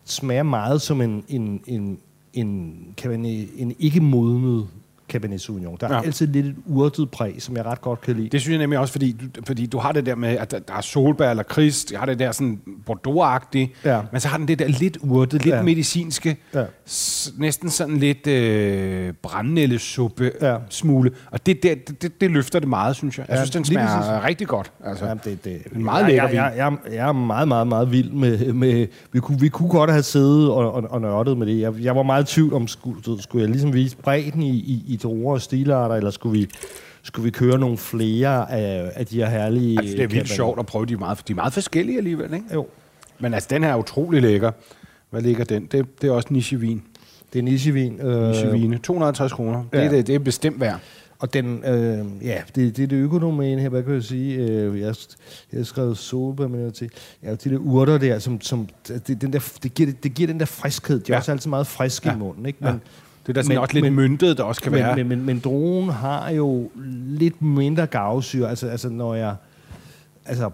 [0.06, 2.00] smager meget som en, en, en,
[2.34, 4.68] en, Cabernet, en ikke modnet
[5.12, 5.78] Cabernet Sauvignon.
[5.82, 6.02] Der er Ja.
[6.06, 8.30] altid lidt et urtet præg, som jeg ret godt kan lide.
[8.30, 10.60] Det synes jeg nemlig også, fordi du, fordi du har det der med, at der,
[10.60, 14.02] der er solbær eller krist, jeg har det der sådan Bordeaux-agtige, Ja.
[14.12, 15.62] men så har den det der lidt urtet, lidt ja.
[15.62, 16.64] Medicinske, Ja.
[16.90, 20.56] s- næsten sådan lidt øh, brændnældesuppe Ja.
[20.70, 23.26] smule, og det, der, det, det, det løfter det meget, synes jeg.
[23.30, 24.26] Jeg Ja, synes, den smager præcis.
[24.28, 24.72] rigtig godt.
[24.86, 25.06] Altså.
[25.06, 27.92] Ja, det, det, En meget lækker jeg, jeg, jeg, jeg, jeg er meget, meget, meget
[27.92, 28.54] vild med...
[28.54, 31.60] med vi, kunne, vi kunne godt have siddet og, og, og nørdet med det.
[31.60, 34.84] Jeg, jeg var meget i tvivl om, skulle, skulle jeg ligesom vise bredden i, i,
[34.88, 36.48] i druer og stilarter, eller skulle vi,
[37.04, 39.80] skulle vi køre nogle flere af, af de her herlige...
[39.80, 42.34] Altså, det er vildt sjovt at prøve, de er meget, de er meget forskellige alligevel,
[42.34, 42.46] ikke?
[42.54, 42.68] Jo,
[43.20, 44.52] Men altså, den her er utrolig lækker.
[45.10, 45.66] Hvad ligger den?
[45.66, 46.82] Det, det er også nichevin.
[47.34, 48.00] det er nichevin.
[48.02, 48.78] Øh, Nichevine.
[48.78, 49.64] 250 kroner.
[49.74, 49.92] Det, er ja.
[49.92, 50.80] det, det er bestemt værd.
[51.20, 54.36] Og den, øh, ja, det, det er det økonomien her, hvad kan jeg sige?
[54.38, 54.96] Øh, jeg,
[55.52, 56.90] jeg har skrevet solbær, men jeg til,
[57.24, 60.40] ja, de der urter der, som, som det, den der, det, giver, det giver den
[60.40, 61.00] der friskhed.
[61.00, 61.20] De er Ja.
[61.20, 62.16] også altid meget friske Ja.
[62.16, 62.60] i munden, ikke?
[62.66, 62.74] Ja.
[63.28, 64.96] Men, Det er der sådan Men- også lidt men- myntet, der også kan være.
[64.96, 66.72] men, men, men, men drogen har jo
[67.06, 68.50] lidt mindre gavsyre.
[68.50, 69.36] Altså, altså når jeg...
[70.26, 70.50] Altså,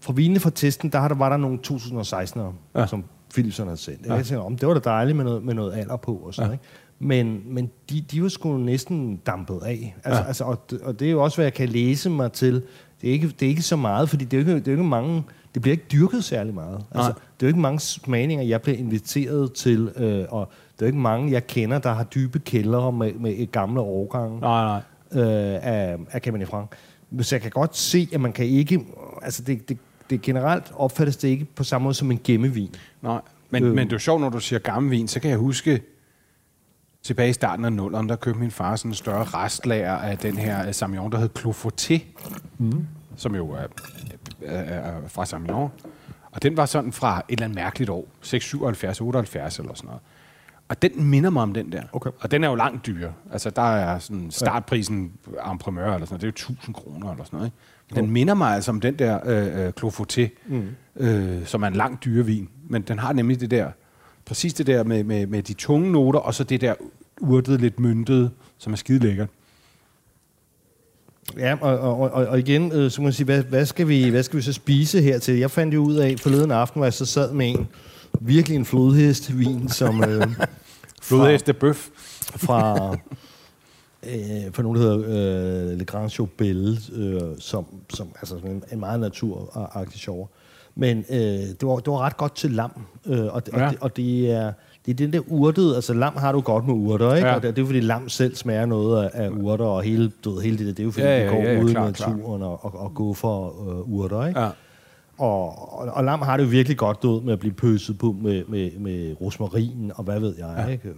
[0.00, 2.86] fra vinene fra testen, der har der, var der nogle 2016'ere, Ja.
[2.86, 4.06] som Philipsen havde sendt.
[4.06, 4.14] Ja.
[4.14, 6.50] Jeg tænkte, om det var da dejligt med noget, med noget alder på og sådan,
[6.50, 6.52] ja.
[6.52, 6.64] ikke?
[6.98, 9.96] Men, men de, de var sgu næsten dampet af.
[10.04, 10.26] Altså, ja.
[10.26, 12.54] altså, og, og det er jo også, hvad jeg kan læse mig til.
[13.00, 14.72] Det er ikke, det er ikke så meget, fordi det er jo ikke, det er
[14.72, 15.22] jo ikke mange...
[15.54, 16.84] Det bliver ikke dyrket særlig meget.
[16.94, 20.86] Altså, det er jo ikke mange smagninger, jeg bliver inviteret til, øh, og det er
[20.86, 24.80] ikke mange, jeg kender, der har dybe kældre med, med et gamle årgang Nej,
[25.12, 25.22] nej.
[25.22, 26.66] øh, af, af Cabernet Franc.
[27.20, 28.86] Så jeg kan godt se, at man kan ikke...
[29.22, 29.78] Altså, det, det,
[30.10, 32.74] det generelt opfattes det ikke på samme måde som en gemmevin.
[33.02, 33.74] Nej, men, Øh.
[33.74, 35.82] men det er jo sjovt, når du siger gammel vin, så kan jeg huske,
[37.02, 40.36] tilbage i starten af nullerne, der købte min far sådan en større restlager af den
[40.36, 42.02] her øh, Sauvignon, der hed Clofoté,
[42.58, 42.86] mm.
[43.16, 43.66] som jo er,
[44.42, 45.70] er, er fra Sauvignon.
[46.30, 49.86] Og den var sådan fra et eller andet mærkeligt år, 6, 77, 78 eller sådan
[49.86, 50.00] noget.
[50.68, 51.82] Og den minder mig om den der.
[51.92, 52.10] Okay.
[52.20, 53.10] Og den er jo langt dyr.
[53.32, 55.12] Altså, der er sådan startprisen
[55.52, 57.52] en primør eller sådan noget, det er jo 1000 kroner eller sådan noget.
[57.90, 58.00] Ikke?
[58.00, 60.68] Den minder mig altså om den der øh, øh, Clofoté, mm.
[60.96, 62.48] øh, som er en lang dyrevin.
[62.68, 63.70] Men den har nemlig det der,
[64.24, 66.74] præcis det der med, med, med de tunge noter, og så det der
[67.20, 69.28] urtet, lidt myntede, som er skide lækkert.
[71.38, 74.08] Ja, og, og, og, og igen, øh, så må man sige, hvad, hvad, skal vi,
[74.08, 75.38] hvad skal vi så spise her til?
[75.38, 77.68] Jeg fandt jo ud af forleden aften, hvor jeg så sad med en,
[78.20, 80.04] virkelig en flodhestvin, som...
[80.04, 80.26] Øh,
[81.02, 81.88] Flodheste bøf.
[82.46, 82.92] fra,
[84.06, 88.62] øh, fra nogen, der hedder øh, Le Grand Chobel, øh, som, som altså sådan en,
[88.72, 90.30] en meget naturagtig sjov.
[90.74, 92.72] Men øh, det, var, det var ret godt til lam,
[93.06, 93.66] øh, og, ja.
[93.66, 94.52] Og, det, og det er...
[94.86, 97.28] Det er den der urtede, altså lam har du godt med urter, ikke?
[97.28, 97.34] Ja.
[97.34, 100.12] Og det, det er jo fordi lam selv smager noget af, af urter, og hele,
[100.24, 101.60] du ved, hele det der, det er jo fordi, Ja, ja, det går ja, ja,
[101.60, 104.40] ud i naturen og, og, og gå for øh, urter, ikke?
[104.40, 104.48] Ja.
[105.18, 108.12] Og, og, og lam har det jo virkelig godt ud med at blive pøset på
[108.12, 110.72] med, med, med rosmarin og hvad ved jeg, ja.
[110.72, 110.94] ikke?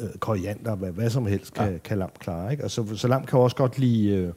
[0.00, 1.78] Øh, koriander, hvad, hvad som helst kan, ja.
[1.78, 2.64] kan lam klare, ikke?
[2.64, 4.32] Og så, så lam kan også godt lide øh,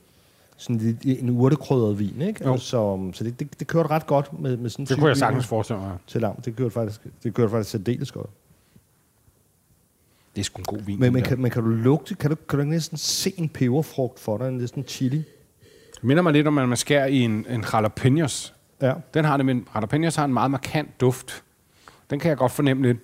[0.57, 2.45] sådan lidt, en urtekrydret vin, ikke?
[2.45, 2.57] Jo.
[2.57, 5.47] Så, så det, det, det kørte ret godt med, med sådan Det kunne jeg sagtens
[5.47, 5.97] forestille mig.
[6.07, 6.41] til lam.
[6.41, 8.29] Det kørte faktisk, det kørte faktisk særdeles godt.
[10.35, 10.99] Det er sgu en god vin.
[10.99, 13.49] Men, men, kan, men kan du lugte, kan du, kan du ikke næsten se en
[13.49, 15.17] peberfrugt for dig, en næsten chili?
[15.95, 18.53] Det minder mig lidt om, at man skærer i en, en jalapenos.
[18.83, 18.93] Ja.
[19.13, 21.43] Den har det, men jalapenos har en meget markant duft.
[22.09, 22.97] Den kan jeg godt fornemme lidt.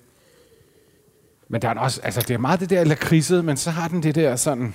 [1.48, 4.02] Men der er også, altså det er meget det der lakridset, men så har den
[4.02, 4.74] det der sådan...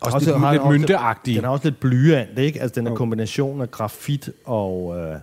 [0.00, 1.36] Også, også lidt, har lidt mynteagtigt.
[1.36, 2.60] Den er også lidt blyant, ikke?
[2.60, 5.16] Altså den er kombination af grafit og, øh,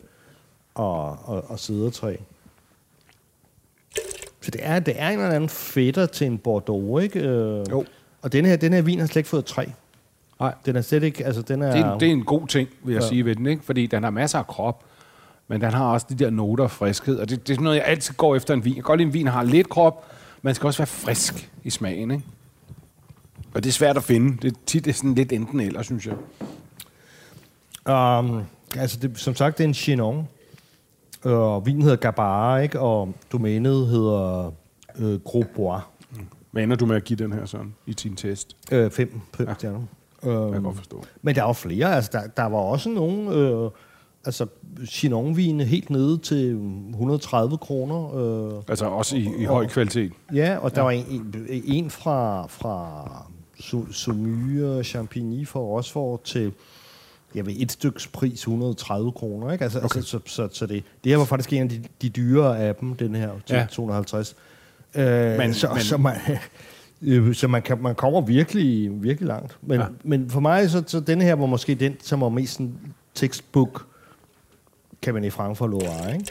[0.76, 2.16] og, og, og sidertræ.
[4.42, 7.20] Så det er, det er en eller anden fætter til en Bordeaux, ikke?
[7.20, 7.86] Øh, Jo.
[8.22, 9.66] Og den her, den her vin har slet ikke fået træ.
[10.40, 10.54] Nej.
[10.66, 11.72] Den er slet ikke, altså den er...
[11.72, 13.08] Det er, en, det er en god ting, vil jeg Ja.
[13.08, 13.64] sige ved den, ikke?
[13.64, 14.84] fordi den har masser af krop,
[15.48, 17.78] men den har også de der noter af friskhed, og det, det er sådan noget,
[17.78, 18.72] jeg altid går efter en vin.
[18.76, 20.06] Jeg kan godt lide, en vin har lidt krop,
[20.42, 22.24] man skal også være frisk i smagen, ikke?
[23.54, 24.38] Og det er svært at finde.
[24.42, 26.16] Det er tit det er sådan lidt enten eller, synes jeg.
[27.94, 28.42] Um,
[28.78, 30.28] altså, det, som sagt, det er en Chinon.
[31.24, 32.80] Og vinen hedder Gabara, ikke?
[32.80, 34.52] Og domænet hedder
[35.00, 35.82] øh, Gros Bois.
[36.52, 38.56] Hvad ender du med at give den her sådan i sin test?
[38.72, 39.54] Øh, fem, fem Ja.
[39.70, 39.74] ja.
[40.22, 40.44] Stjerner.
[40.46, 41.04] Jeg kan godt forstå.
[41.22, 41.96] men der var flere.
[41.96, 43.32] Altså, der, der var også nogle...
[43.36, 43.70] Øh,
[44.26, 44.46] altså,
[44.86, 46.52] Chinon-vine helt nede til
[46.90, 48.16] 130 kroner.
[48.58, 50.12] Øh, Altså også i, i høj kvalitet.
[50.34, 50.84] ja, og der ja.
[50.84, 53.04] var en, en, fra, fra
[53.60, 56.54] Sau- Saumur Champigny for Rosford til
[57.36, 59.52] jeg ved, et styks pris 130 kroner.
[59.52, 59.64] Ikke?
[59.64, 59.96] Altså, okay.
[59.98, 62.76] altså, så, så, så det, det her var faktisk en af de, de dyre af
[62.76, 63.60] dem, den her, til Ja.
[63.60, 63.66] ja.
[63.72, 64.36] 250.
[64.96, 66.38] Øh, Men- så, men- så, man, øh,
[67.34, 69.58] så man, kan, man kommer virkelig, virkelig langt.
[69.62, 69.84] Men, Ja.
[69.84, 69.90] ja.
[70.04, 72.80] men for mig, så, så den her var måske den, som var mest en
[73.16, 73.86] textbook,
[75.02, 76.26] kan man i Frankfurt Loire, ikke?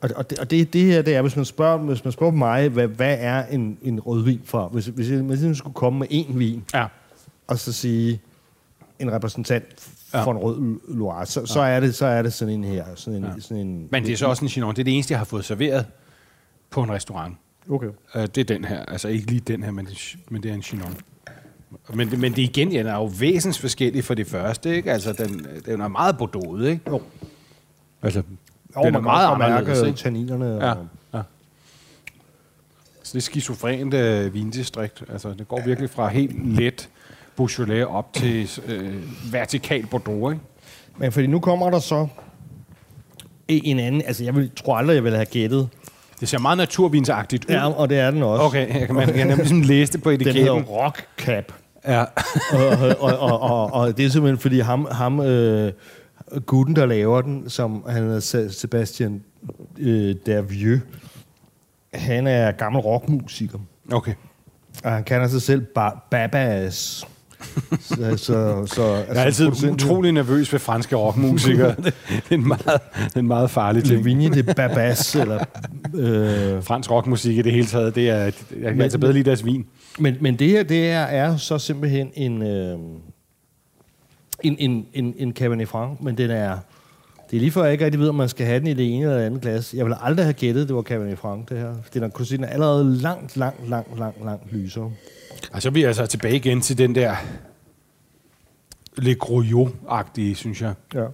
[0.00, 2.32] Og, og, det, og det, det her, det er, hvis man spørger, hvis man spørger
[2.32, 4.68] mig, hvad, hvad er en, en rødvin for?
[4.68, 6.86] Hvis, hvis, jeg, hvis jeg skulle komme med én vin, Ja.
[7.46, 8.20] og så sige
[8.98, 9.64] en repræsentant
[10.14, 10.24] Ja.
[10.24, 12.84] for en rød Loire, så, så, er det, så er det sådan en her.
[12.94, 13.30] Sådan en, Ja.
[13.34, 13.40] ja.
[13.40, 14.74] sådan en, Men det er så også en Chinon.
[14.74, 15.86] Det er det eneste, jeg har fået serveret
[16.70, 17.36] på en restaurant.
[17.70, 17.86] Okay.
[18.14, 18.84] Uh, det er den her.
[18.84, 19.88] Altså ikke lige den her, men,
[20.30, 20.96] men det er en Chinon.
[21.94, 24.92] Men, det- men det igen, den er jo væsens forskellig for det første, ikke?
[24.92, 26.80] Altså, den, den er meget bordeauxet, ikke?
[26.88, 27.02] Jo.
[28.02, 28.22] Altså,
[28.76, 29.98] Jo, den er meget anderledes, mærke ikke?
[29.98, 30.46] tanninerne.
[30.66, 31.22] Ja, Og, ja.
[33.02, 35.02] Så det er skizofrent øh, vindistrikt.
[35.12, 36.88] Altså, det går virkelig fra helt let
[37.36, 38.94] Beaujolais op til øh,
[39.32, 40.44] vertikal Bordeaux, ikke?
[40.98, 42.08] men fordi nu kommer der så
[43.48, 45.68] en anden, altså jeg vil, tror aldrig, jeg ville have gættet.
[46.20, 47.54] Det ser meget naturvinsagtigt ud.
[47.54, 48.42] Ja, og det er den også.
[48.44, 50.62] Okay, jeg kan, man kan nemlig ligesom læse det på Den hedder etiketten.
[50.64, 51.52] Rock Cap.
[51.88, 52.00] Ja.
[52.52, 52.68] og,
[53.00, 55.72] og, og, og, og, det er simpelthen, fordi ham, ham øh,
[56.46, 59.22] gutten, der laver den, som han hedder Se- Sebastian
[59.78, 60.80] øh, Dervieux,
[61.94, 63.58] han er gammel rockmusiker.
[63.92, 64.12] Okay.
[64.84, 67.04] Og han kalder sig selv ba- Babas.
[67.80, 71.74] Så, så, så, altså, Jeg er altid producenten- utrolig nervøs ved franske rockmusikere.
[71.84, 71.94] det
[72.30, 72.80] er en meget,
[73.16, 74.04] en meget farlig ting.
[74.04, 75.44] Vigne de Babas, eller...
[75.94, 78.32] Øh, Fransk rockmusik i det hele taget, det er, jeg
[78.62, 79.66] kan altså bedre lide deres vin.
[79.98, 82.78] men, men det her, det er, er så simpelthen en, øh,
[84.42, 86.58] en, en, en, en Cabernet Franc, men den er...
[87.30, 88.94] Det er lige før, jeg ikke rigtig ved, om man skal have den i det
[88.94, 89.74] ene eller det andet glas.
[89.74, 91.74] Jeg ville aldrig have gættet, det var Cabernet Franc, det her.
[91.94, 94.90] Den er, kunne se, den er allerede langt, langt, langt, langt, langt lysere.
[95.52, 97.16] Og så er vi altså tilbage igen til den der
[98.96, 100.74] Le Grouillot-agtige, synes jeg.
[100.94, 101.04] Ja.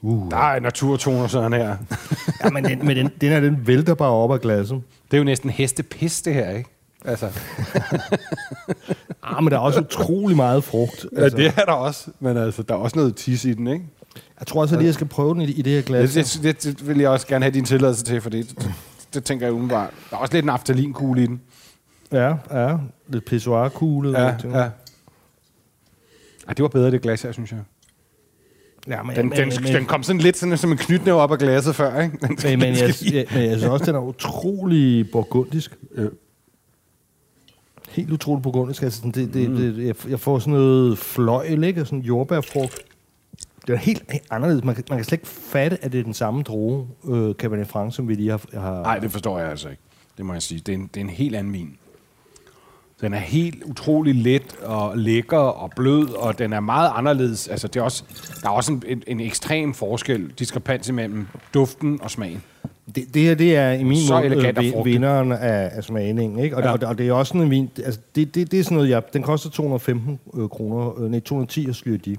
[0.00, 0.30] Uh.
[0.30, 1.76] Der er naturtoner sådan her.
[2.44, 4.82] ja men, den, men den, den, er, den vælter bare op af glasset.
[5.10, 6.70] Det er jo næsten hestepis, det her, ikke?
[7.04, 7.30] Altså,
[9.22, 11.06] Ah, men der er også utrolig meget frugt.
[11.16, 12.10] ja, det er der også.
[12.20, 13.84] Men altså, der er også noget tis i den, ikke?
[14.40, 16.12] Jeg tror også lige, jeg skal prøve den i, i det her glas.
[16.14, 18.72] Det, det, det, det, vil jeg også gerne have din tilladelse til, for det, det,
[19.14, 19.90] det tænker jeg umiddelbart.
[20.10, 21.40] Der er også lidt en aftalinkugle i den.
[22.12, 22.76] Ja, ja.
[23.08, 24.20] Lidt pissoir-kugle.
[24.20, 24.70] Ja, ja.
[26.48, 27.60] Ej, det var bedre, det glas her, synes jeg.
[28.88, 31.32] ja men, Den, men, den, men, den kom sådan lidt sådan, som en knytnæve op
[31.32, 32.18] af glasset før, ikke?
[32.22, 35.78] Den, men, men, jeg, jeg, men jeg synes også, den er utrolig burgundisk.
[35.96, 36.06] Ja.
[37.88, 38.82] Helt utrolig burgundisk.
[38.82, 41.80] Altså, det, det, det, jeg, jeg får sådan noget fløjl, ikke?
[41.80, 42.78] Og sådan jordbærfrugt.
[43.66, 44.64] Det er helt, anderledes.
[44.64, 47.68] Man kan, man kan slet ikke fatte, at det er den samme droge, øh, Cabernet
[47.68, 48.60] Franc, som vi lige har...
[48.60, 49.82] har Nej, det forstår jeg altså ikke.
[50.16, 50.62] Det må jeg sige.
[50.66, 51.76] Det er en, det er en helt anden vin.
[53.02, 57.48] Den er helt utrolig let og lækker og blød, og den er meget anderledes.
[57.48, 58.04] Altså, det er også,
[58.42, 62.42] der er også en, en, en ekstrem forskel, diskrepans imellem duften og smagen.
[62.94, 66.56] Det, det her, det er i min Så måde øh, vinderen af, af smagningen, ikke?
[66.56, 66.68] Og, Ja.
[66.80, 66.86] ja.
[66.88, 69.02] og, det er også sådan en vin, altså det, det, det er sådan noget, jeg,
[69.12, 72.16] den koster 215 øh, kroner, øh, nej, 210 og slyer de.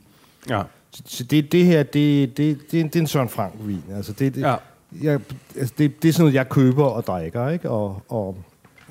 [0.49, 0.61] Ja.
[0.91, 3.83] Så- Så det, det her, det, det, det, det er en Søren Frank-vin.
[3.95, 4.55] Altså det, det, Ja.
[5.03, 5.19] jeg,
[5.57, 7.69] altså det, det er sådan noget, jeg køber og drikker, ikke?
[7.69, 8.37] Og, og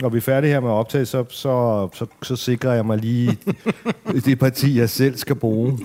[0.00, 2.98] når vi er færdige her med at optage, så, så, så, så sikrer jeg mig
[2.98, 3.38] lige
[4.24, 5.78] det parti, jeg selv skal bruge.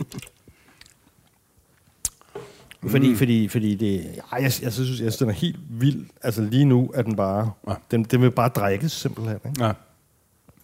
[2.87, 3.99] Fordi, fordi, fordi det,
[4.31, 6.05] ej, jeg, jeg, synes, jeg synes, den er helt vild.
[6.23, 7.73] Altså lige nu er den bare, Ja.
[7.91, 9.37] den, den vil bare drikkes simpelthen.
[9.45, 9.65] Ikke?
[9.65, 9.71] ja.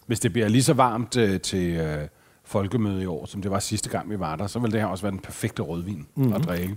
[0.06, 2.08] Hvis det bliver lige så varmt øh, til øh,
[2.44, 4.86] folkemøde i år, som det var sidste gang, vi var der, så vil det her
[4.86, 6.32] også være den perfekte rødvin mm-hmm.
[6.32, 6.76] at drikke.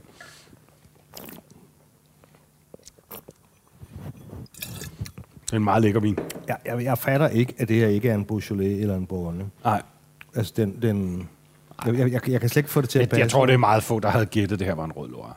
[4.56, 6.18] Det er en meget lækker vin.
[6.48, 9.46] Jeg, jeg, jeg fatter ikke, at det her ikke er en Beaujolais eller en Bourgogne.
[9.64, 9.82] Nej,
[10.36, 11.30] Altså den, den
[11.86, 13.22] jeg, jeg, jeg, jeg kan slet ikke få det til at jeg, passe.
[13.22, 15.34] jeg tror, det er meget få, der havde gættet, det her var en rød Loire.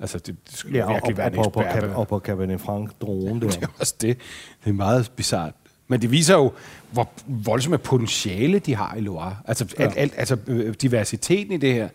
[0.00, 1.84] Altså, det, det skulle Ja, og, virkelig være og, en og, på, ekspert.
[1.84, 3.66] Og på Cabernet Franc drogen Det er der.
[3.80, 4.18] også det.
[4.64, 5.54] Det er meget bizart.
[5.88, 6.52] Men det viser jo,
[6.90, 9.36] hvor voldsomme potentiale de har i Loire.
[9.44, 9.84] Altså, ja.
[9.84, 11.88] alt, alt, altså øh, diversiteten i det her.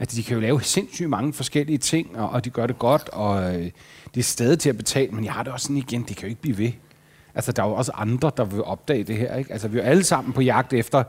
[0.00, 3.08] Altså, de kan jo lave sindssygt mange forskellige ting, og, og de gør det godt,
[3.08, 3.70] og øh,
[4.14, 5.12] det er stadig til at betale.
[5.12, 6.70] Men jeg har det også sådan igen, det kan jo ikke blive ved.
[7.34, 9.36] Altså, der er jo også andre, der vil opdage det her.
[9.36, 9.52] Ikke?
[9.52, 11.02] Altså, vi er jo alle sammen på jagt efter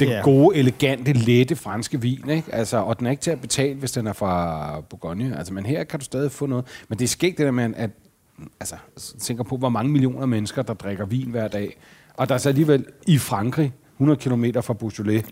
[0.00, 0.20] den Ja.
[0.22, 2.30] gode, elegante, lette franske vin.
[2.30, 2.54] Ikke?
[2.54, 5.38] Altså, og den er ikke til at betale, hvis den er fra Bourgogne.
[5.38, 6.64] Altså, men her kan du stadig få noget.
[6.88, 7.90] Men det er skægt det der med, at
[8.60, 8.76] altså,
[9.20, 11.76] tænker på, hvor mange millioner mennesker, der drikker vin hver dag.
[12.14, 15.24] Og der er så alligevel i Frankrig, 100 km fra Beaujolais,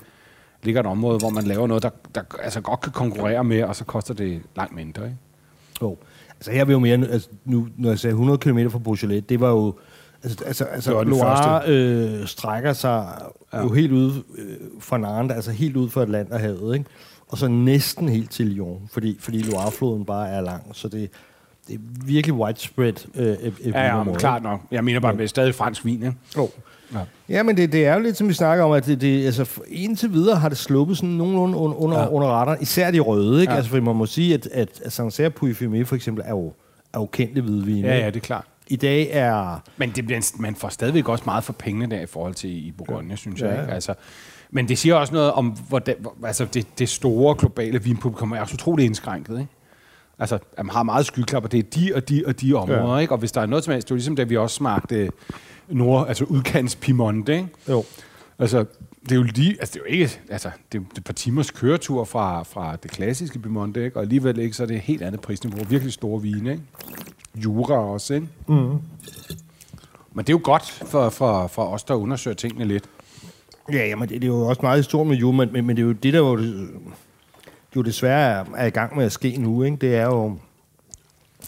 [0.63, 3.77] ligger et område, hvor man laver noget, der, der altså godt kan konkurrere med, og
[3.77, 5.05] så koster det langt mindre.
[5.05, 5.17] Ikke?
[5.83, 5.97] Jo.
[6.31, 9.41] Altså her vil jo mere, altså, nu, når jeg sagde 100 km fra Beaujolais, det
[9.41, 9.75] var jo,
[10.23, 13.63] altså, altså, Det altså var den Loire øh, strækker sig ja.
[13.63, 16.91] jo helt ud øh, fra Nantes, altså helt ud fra Atlanterhavet, ikke?
[17.29, 21.11] Og så næsten helt til Lyon, fordi, fordi Loirefloden bare er lang, så det,
[21.69, 23.37] det er virkelig widespread øh,
[23.75, 24.61] Ja, ja, men klart nok.
[24.71, 25.95] Jeg mener bare, at det er stadig fransk vin.
[26.03, 26.15] Ikke?
[26.37, 26.51] Jo.
[26.95, 26.99] Ja.
[27.29, 29.61] Ja, men det, det er jo lidt, som vi snakker om, at det, det, altså,
[29.69, 32.09] indtil videre har det sluppet sådan nogenlunde under, under, Ja.
[32.09, 32.59] under radaren.
[32.63, 33.51] Især de røde, ikke?
[33.53, 33.57] Ja.
[33.57, 36.47] Altså, for man må sige, at, at, at Sancerre Puy Fumé for eksempel er jo,
[36.95, 37.89] er jo kendte hvidvine.
[37.89, 38.45] Ja, ja, det er klart.
[38.67, 39.63] I dag er...
[39.77, 42.73] Men det bliver, man får stadigvæk også meget for pengene der i forhold til i
[42.79, 43.17] Bourgogne, ja.
[43.17, 43.51] synes jeg.
[43.55, 43.61] Ja.
[43.61, 43.73] Ikke?
[43.75, 43.95] Altså,
[44.51, 48.41] men det siger også noget om, hvordan, hvor- altså det, det store globale vinpublikum er
[48.41, 49.39] også utroligt indskrænket.
[49.41, 49.51] Ikke?
[50.19, 51.49] Altså, man har meget skyklapper.
[51.49, 52.95] Det er de og de og de områder.
[52.95, 52.99] Ja.
[52.99, 53.13] Ikke?
[53.13, 55.11] Og hvis der er noget som helst, det er jo ligesom da vi også smagte
[55.69, 57.35] nord, altså udkants Piemonte.
[57.35, 57.49] Ikke?
[57.69, 57.85] Jo.
[58.39, 58.65] Altså,
[59.03, 61.51] det er jo lige, altså det er jo ikke, altså det er et par timers
[61.51, 63.97] køretur fra, fra det klassiske Piemonte, ikke?
[63.97, 65.65] og alligevel ikke, så er det et helt andet prisniveau.
[65.65, 66.63] Virkelig store vine, ikke?
[67.35, 68.29] Jura også, ikke?
[68.49, 68.79] Mm.
[70.15, 72.85] Men det er jo godt for, for, for os, der undersøger tingene lidt.
[73.73, 75.83] Ja, jamen, det, det er jo også meget stort med jord, men, men, men det
[75.83, 76.41] er jo det, der jo,
[77.77, 79.63] jo desværre er, er i gang med at ske nu.
[79.63, 79.77] Ikke?
[79.77, 80.37] Det er jo,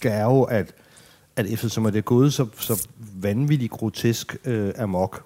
[0.03, 0.75] det er jo at,
[1.37, 2.87] at eftersom det er gået så, så
[3.21, 5.25] vanvittigt grotesk øh, amok,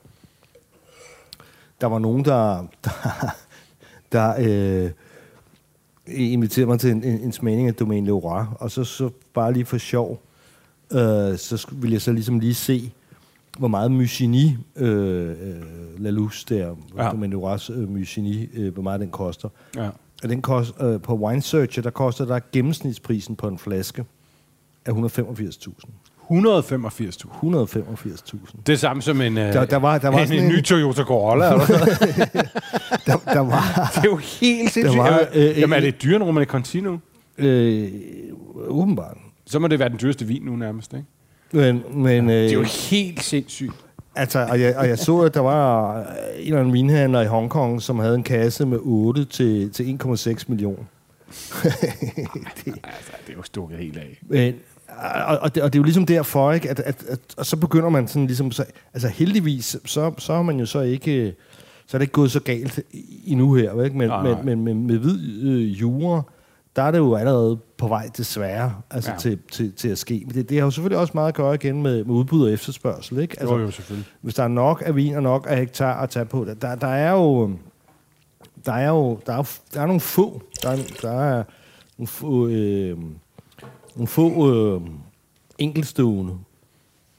[1.81, 2.91] der var nogen, der, der,
[4.13, 4.91] der øh,
[6.07, 9.65] inviterede mig til en, en, en smagning af Domaine Leroy, og så, så bare lige
[9.65, 10.23] for sjov,
[10.93, 12.93] øh, så ville jeg så ligesom lige se,
[13.59, 15.63] hvor meget Musigny øh, øh,
[15.99, 17.13] Lalus der, Ja.
[17.13, 19.49] men Uras øh, Mycini, øh, hvor meget den koster.
[19.77, 19.91] Ja.
[20.23, 24.05] Og den kost, øh, på Wine Searcher, der koster der gennemsnitsprisen på en flaske
[24.87, 25.89] af 185.000.
[26.31, 27.29] 185.000.
[27.43, 28.63] 185.000.
[28.67, 30.57] Det er samme som en, øh, Der- der var- der var en, sådan en, en-
[30.57, 31.53] ny Toyota Corolla.
[31.53, 31.67] Eller?
[33.07, 33.91] Der, der var...
[33.95, 34.99] det er jo helt sindssygt.
[34.99, 36.99] var, Jamen, øh, Jamen, er det dyrere, når man er Contino?
[37.39, 37.89] Øh,
[38.67, 39.17] åbenbart.
[39.47, 41.05] Så må det være den dyreste vin nu nærmest, ikke?
[41.53, 43.73] Men, men øh, Det er jo helt sindssygt.
[44.19, 46.05] Altså, og jeg, og jeg så, at der var en
[46.47, 50.85] eller anden vinhandler i Hongkong, som havde en kasse med 8 til, til 1,6 millioner.
[52.67, 54.19] Altså, det er jo stukket helt af.
[54.23, 54.55] Men,
[55.27, 56.71] og, og, det, og det er jo ligesom derfor, ikke?
[56.71, 58.53] At, at, at, og så begynder man sådan ligesom...
[58.53, 58.65] Så,
[58.95, 61.35] altså heldigvis, så, så har man jo så ikke...
[61.87, 62.81] Så er det ikke gået så galt
[63.27, 63.99] endnu her, ikke?
[63.99, 64.43] Men, Nej, men, nej.
[64.43, 66.23] men, men med hvid øh, jura,
[66.77, 69.17] der er det jo allerede på vej desværre altså Ja.
[69.17, 70.23] til, til, til at ske.
[70.27, 72.53] Men det, det har jo selvfølgelig også meget at gøre igen med, med udbud og
[72.53, 73.19] efterspørgsel.
[73.19, 73.41] Ikke?
[73.41, 74.07] Altså, jo, jo, selvfølgelig.
[74.21, 76.87] hvis der er nok af vin og nok af hektar at tage på, der, der,
[76.87, 77.51] er jo
[78.67, 81.45] der er jo der er, der er nogle få der er, der er
[81.99, 82.99] nogle få, øh,
[83.95, 84.81] nogle få øh,
[85.59, 86.35] enkeltstående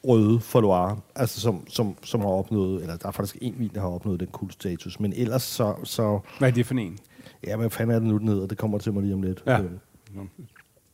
[0.03, 3.71] røde for Loire, altså som, som, som har opnået, eller der er faktisk en vin,
[3.75, 6.97] der har opnået den kultstatus, men ellers så, så Hvad er det for en?
[7.47, 8.47] Ja, hvad fanden er det nu, den hedder?
[8.47, 9.43] Det kommer til mig lige om lidt.
[9.45, 9.59] Ja.
[9.59, 9.71] Øh,
[10.13, 10.21] Nå,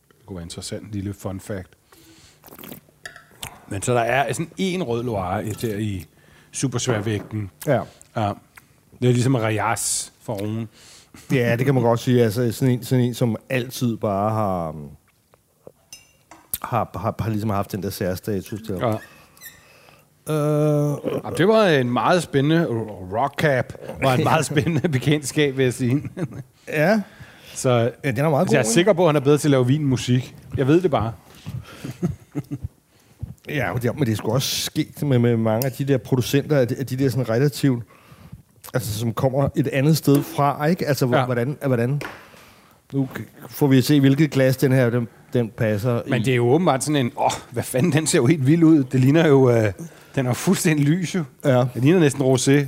[0.07, 1.69] Det kunne være interessant lille fun fact.
[3.67, 6.05] Men så der er sådan en rød Loire der i
[6.51, 7.51] supersværvægten.
[7.67, 7.81] ja.
[8.15, 8.33] Ja.
[9.01, 10.69] Det er ligesom Rajas for oven.
[11.31, 12.23] Ja, det kan man godt sige.
[12.23, 14.75] Altså, sådan, en, sådan en, som altid bare har,
[16.61, 18.87] har, har, har ligesom haft den der særstatus der.
[18.89, 18.97] Ja.
[20.29, 22.65] Øh, Ja, det var en meget spændende
[23.13, 23.73] rock cap.
[24.01, 26.03] var en meget spændende bekendtskab, vil jeg sige.
[26.67, 27.01] ja,
[27.53, 28.53] Så ja, den er meget god.
[28.53, 28.73] jeg er ikke?
[28.73, 30.35] sikker på, at han er bedre til at lave vin musik.
[30.57, 31.11] Jeg ved det bare.
[33.49, 36.57] Ja, men det, men det er også sket med, med mange af de der producenter,
[36.57, 37.83] af de, af de der sådan relativt,
[38.73, 40.87] altså som kommer et andet sted fra, ikke?
[40.87, 41.25] Altså, Ja.
[41.25, 42.01] hvordan, hvordan,
[42.93, 43.07] nu
[43.49, 46.23] får vi at se, hvilket glas den her, den, den passer Men i.
[46.25, 48.83] det er jo åbenbart sådan en, åh, hvad fanden, den ser jo helt vild ud.
[48.83, 49.71] Det ligner jo, øh,
[50.15, 51.23] den er fuldstændig lys jo.
[51.45, 51.65] Ja.
[51.73, 52.65] Det ligner næsten rosé.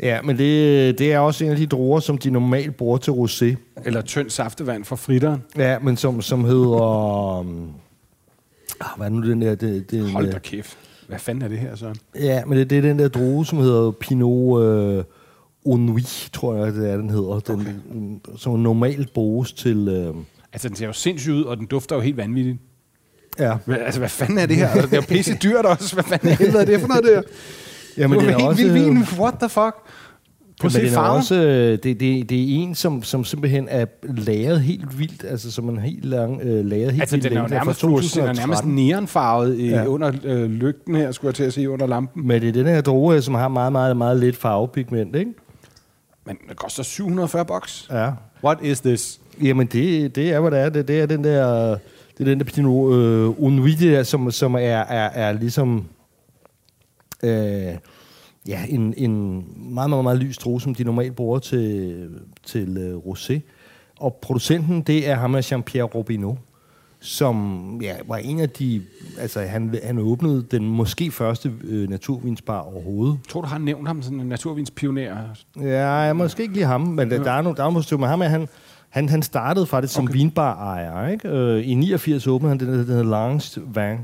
[0.00, 3.10] Ja, men det, det er også en af de druer, som de normalt bruger til
[3.10, 3.56] rosé.
[3.84, 5.42] Eller tynd saftevand fra fritteren.
[5.56, 7.38] Ja, men som, som hedder...
[7.40, 7.70] Um,
[8.80, 9.54] ah, hvad er nu den der...
[9.54, 10.78] Det, det, Hold da kæft.
[11.08, 11.96] Hvad fanden er det her, Søren?
[12.14, 15.04] Ja, men det, det er den der drue, som hedder Pinot øh,
[15.64, 17.40] Onnui, tror jeg, det er, den hedder.
[17.40, 18.38] Den, okay.
[18.38, 19.88] Som normalt bruges til...
[19.88, 20.14] Øh,
[20.52, 22.58] Altså, den ser jo sindssygt ud, og den dufter jo helt vanvittigt.
[23.38, 23.56] Ja.
[23.64, 24.74] Hvad, altså, hvad fanden er det her?
[24.74, 25.94] Det er pisse dyrt også.
[25.94, 27.22] Hvad fanden er helvede er det for noget der?
[27.98, 28.98] Jamen, det er helt også, vild vin.
[29.18, 29.74] What the fuck?
[30.60, 33.68] Prøv at se den er også, øh, det, det, det er en, som, som simpelthen
[33.70, 37.38] er lavet helt vildt, altså som en helt lang, øh, lavet helt Altså, vildt den
[37.38, 38.74] er jo nærmest, den er nærmest 2013.
[38.74, 39.76] neonfarvet i, ja.
[39.76, 39.86] Ja.
[39.86, 42.26] under øh, lygten her, skulle jeg til at sige, under lampen.
[42.26, 45.30] Men det er den her drue, som har meget, meget, meget lidt farvepigment, ikke?
[46.26, 47.88] Men det koster 740 bucks.
[47.92, 48.10] Ja.
[48.44, 49.20] What is this?
[49.42, 50.68] Jamen, det, det er, hvad det er.
[50.68, 51.76] Det, det er den der,
[52.18, 55.84] det er den der Pinot øh, Onnui, der, som, som er, er, er ligesom...
[57.24, 57.76] Øh,
[58.48, 59.44] ja, en, en
[59.74, 62.08] meget, meget, meget lys drue, som de normalt bruger til,
[62.46, 63.40] til øh, rosé.
[64.00, 66.38] Og producenten, det er ham af Jean-Pierre Robineau,
[67.00, 68.82] som ja, var en af de...
[69.18, 73.12] Altså, han, han åbnede den måske første øh, naturvinsbar overhovedet.
[73.12, 75.24] Jeg tror, du har nævnt ham som en naturvinspioner.
[75.60, 78.22] Ja, måske ikke lige ham, men der, der er nogle, der er nogle med ham,
[78.22, 78.48] at han,
[78.94, 80.12] han, han startede faktisk som Okay.
[80.12, 80.18] okay.
[80.18, 81.08] vinbar-ejer.
[81.08, 81.28] Ikke?
[81.28, 83.98] Øh, I 89 åbnede han den, der hedder Lange Vin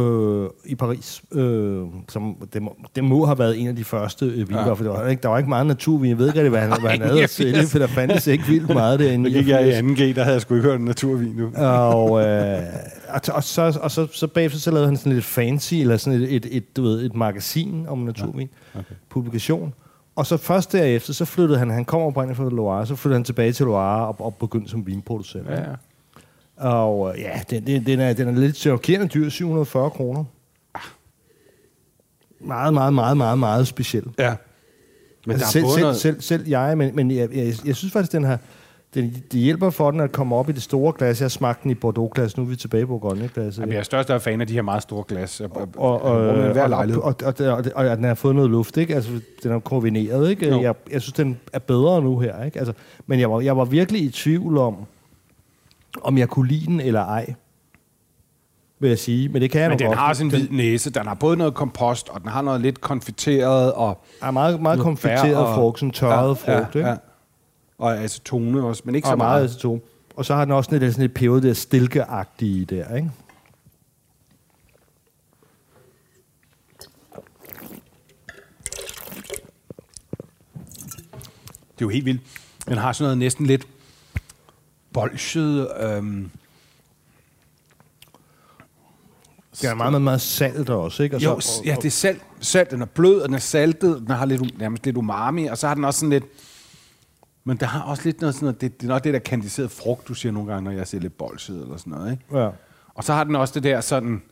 [0.00, 1.22] øh, i Paris.
[1.32, 4.72] Øh, som, det, må, det må have været en af de første øh, vinbarer, Ja.
[4.72, 6.10] for der var, ikke, der var ikke meget naturvin.
[6.10, 7.54] Jeg ved ikke rigtig, hvad han, hvad han havde at 89.
[7.54, 9.30] sælge, for der fandtes ikke vildt meget derinde.
[9.30, 11.50] Nu gik jeg i 2G, der havde jeg sgu ikke hørt en naturvin nu.
[11.56, 12.58] Og, øh,
[13.08, 16.22] og, og, så, og så, så bagefter så lavede han sådan lidt fancy, eller sådan
[16.22, 18.78] et, et, et, du ved, et magasin om naturvin, ja.
[18.80, 18.94] okay.
[19.10, 19.74] publikation.
[20.16, 23.24] Og så først derefter, så flyttede han, han kom oprindeligt fra Loire, så flyttede han
[23.24, 25.48] tilbage til Loire og, og begyndte som vinproducent.
[25.48, 25.74] Ja, ja.
[26.56, 30.24] Og øh, ja, den, den, den, er, den er lidt chokerende dyr, 740 kroner.
[32.40, 34.04] Meget, meget, meget, meget, meget speciel.
[34.18, 34.34] ja.
[35.26, 35.96] Men altså, der selv, er både selv, noget...
[36.00, 38.38] selv, selv jeg, men, men jeg, jeg, jeg synes faktisk, den har,
[38.96, 41.20] den, det hjælper for den at komme op i det store glas.
[41.20, 43.58] Jeg har smagt den i Bordeaux-glas, nu er vi tilbage på Bourgogne-glas.
[43.58, 45.40] Jamen, jeg er størst af fan af de her meget store glas.
[45.40, 46.20] Og, og, og, og,
[47.02, 48.94] og, og, og, og, den har fået noget luft, ikke?
[48.94, 49.10] Altså,
[49.42, 50.48] den er koordineret, ikke?
[50.48, 50.62] Jo.
[50.62, 52.58] Jeg, jeg synes, den er bedre nu her, ikke?
[52.58, 52.74] Altså,
[53.06, 54.76] men jeg var, jeg var virkelig i tvivl om,
[56.02, 57.34] om jeg kunne lide den eller ej,
[58.78, 59.28] vil jeg sige.
[59.28, 59.98] Men det kan jeg Men den godt.
[59.98, 60.90] har sin den hvid næse.
[60.90, 63.98] Den har både noget kompost, og den har noget lidt konfiteret, og...
[64.22, 64.80] er meget, meget
[65.36, 66.88] og- frugt, sådan tørret ja, frugt, ikke?
[66.88, 66.96] Ja, ja.
[67.78, 69.50] Og acetone også, men ikke og så meget meget.
[69.50, 69.80] aceton.
[70.16, 73.10] Og så har den også sådan et, sådan et peber der stilkeagtige der, ikke?
[81.78, 82.20] Det er jo helt vildt.
[82.68, 83.68] Den har sådan noget næsten lidt
[84.92, 85.68] bolsjet...
[85.80, 86.30] Øhm,
[89.60, 91.16] Det er meget, meget, meget salt også, ikke?
[91.16, 92.70] Og jo, så, og, ja, det er salt, salt.
[92.70, 93.98] Den er blød, og den er saltet.
[94.00, 96.24] Den har lidt, nærmest lidt umami, og så har den også sådan lidt...
[97.48, 98.60] Men der har også lidt noget sådan noget...
[98.60, 101.00] Det, det er nok det der kandiseret frugt, du siger nogle gange, når jeg siger
[101.00, 102.38] lidt bolsjet eller sådan noget, ikke?
[102.38, 102.48] Ja.
[102.94, 104.22] Og så har den også det der sådan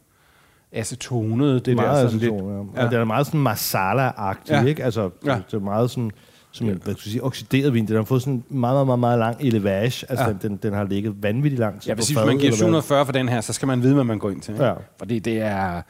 [0.72, 2.32] acetonede, det meget der sådan lidt...
[2.32, 2.84] aceton, ja.
[2.84, 4.60] Og det er meget sådan masala-agtig, Ja.
[4.60, 4.66] ja.
[4.66, 4.84] ikke?
[4.84, 5.32] Altså, Ja.
[5.32, 5.38] ja.
[5.50, 6.10] det er meget sådan,
[6.52, 7.88] som en, hvad skal jeg sige, oxideret vin.
[7.88, 10.06] Den har fået sådan en meget, meget, meget, meget lang elevage.
[10.08, 10.24] Altså, Ja.
[10.24, 10.28] ja.
[10.32, 12.52] den, den, den, har ligget vanvittigt lang tid Jeg vil på sige, hvis man giver
[12.52, 12.66] eller hvad?
[12.66, 14.54] 740 for den her, så skal man vide, hvad man går ind til.
[14.54, 14.64] Ikke?
[14.64, 14.74] Ja.
[14.98, 15.82] Fordi det er...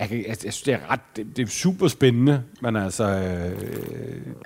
[0.00, 1.00] Jeg, jeg, jeg synes, det er ret...
[1.16, 3.04] Det, det er super spændende, men altså...
[3.04, 3.60] Øh,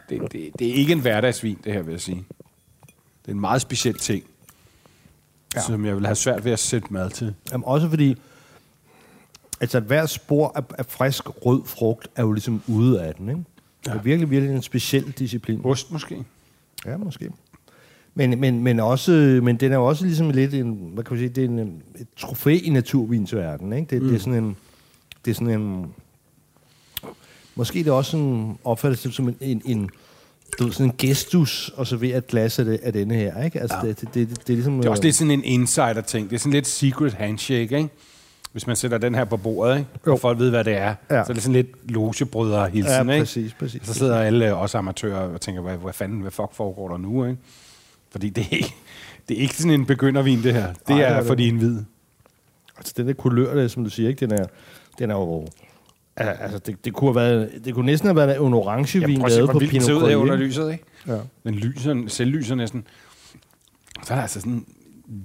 [0.09, 2.25] det, det, det er ikke en hverdagsvin, det her, vil jeg sige.
[3.23, 4.25] Det er en meget speciel ting,
[5.55, 5.61] ja.
[5.61, 7.35] Som jeg vil have svært ved at sætte mad til.
[7.53, 8.17] Jamen, også fordi,
[9.61, 13.45] altså hver spor af, af frisk rød frugt er jo ligesom ude af den, ikke?
[13.87, 13.93] Ja.
[13.93, 15.61] Det er virkelig, virkelig en speciel disciplin.
[15.65, 16.25] Ost måske?
[16.87, 17.31] Ja, måske.
[18.15, 21.19] Men, men, men, også, men den er jo også ligesom lidt en, hvad kan man
[21.19, 23.91] sige, det er en, et trofæ i naturvinsverdenen, ikke?
[23.91, 24.09] Det, mm.
[24.09, 24.57] det er sådan en,
[25.29, 25.95] det er sådan en,
[27.55, 29.91] måske er det også sådan, opfattes det som en, en, en
[30.59, 33.61] du ved, sådan en gestus at servere et glas af, det, af denne her, ikke?
[33.61, 33.87] Altså, Ja.
[33.87, 33.89] ja.
[33.93, 34.77] det, det, det, det, er ligesom...
[34.77, 36.31] Det er også øh, lidt sådan en insider-ting.
[36.31, 37.89] Det er sådan lidt secret handshake, ikke?
[38.53, 39.91] Hvis man sætter den her på bordet, ikke?
[40.07, 40.13] Jo.
[40.13, 40.95] Og folk ved, hvad det er.
[41.11, 41.25] Ja.
[41.25, 43.23] Så er det sådan lidt logebrødre-hilsen, Ja, ikke?
[43.25, 43.83] præcis, præcis.
[43.85, 47.25] Så sidder alle os amatører og tænker, hvad, hvad fanden, hvad fuck foregår der nu,
[47.25, 47.39] ikke?
[48.11, 48.75] Fordi det er, ikke-
[49.29, 50.67] det er ikke sådan en begyndervin, det her.
[50.73, 51.39] Det Nej, det er er for det.
[51.39, 51.85] de indvide.
[52.79, 54.27] Altså, den der kulør, der, som du siger, ikke?
[54.27, 54.47] Den er,
[54.99, 55.47] den er jo...
[56.17, 59.23] al- Altså, det, det, kunne have været, det kunne næsten have været en orange vin
[59.29, 60.47] lavet på Pinot ser ud her under Grigio.
[60.49, 60.85] lyset, ikke?
[61.07, 61.19] Ja.
[61.45, 62.87] Den lyser, selvlyser næsten.
[64.05, 64.67] Så er der altså sådan en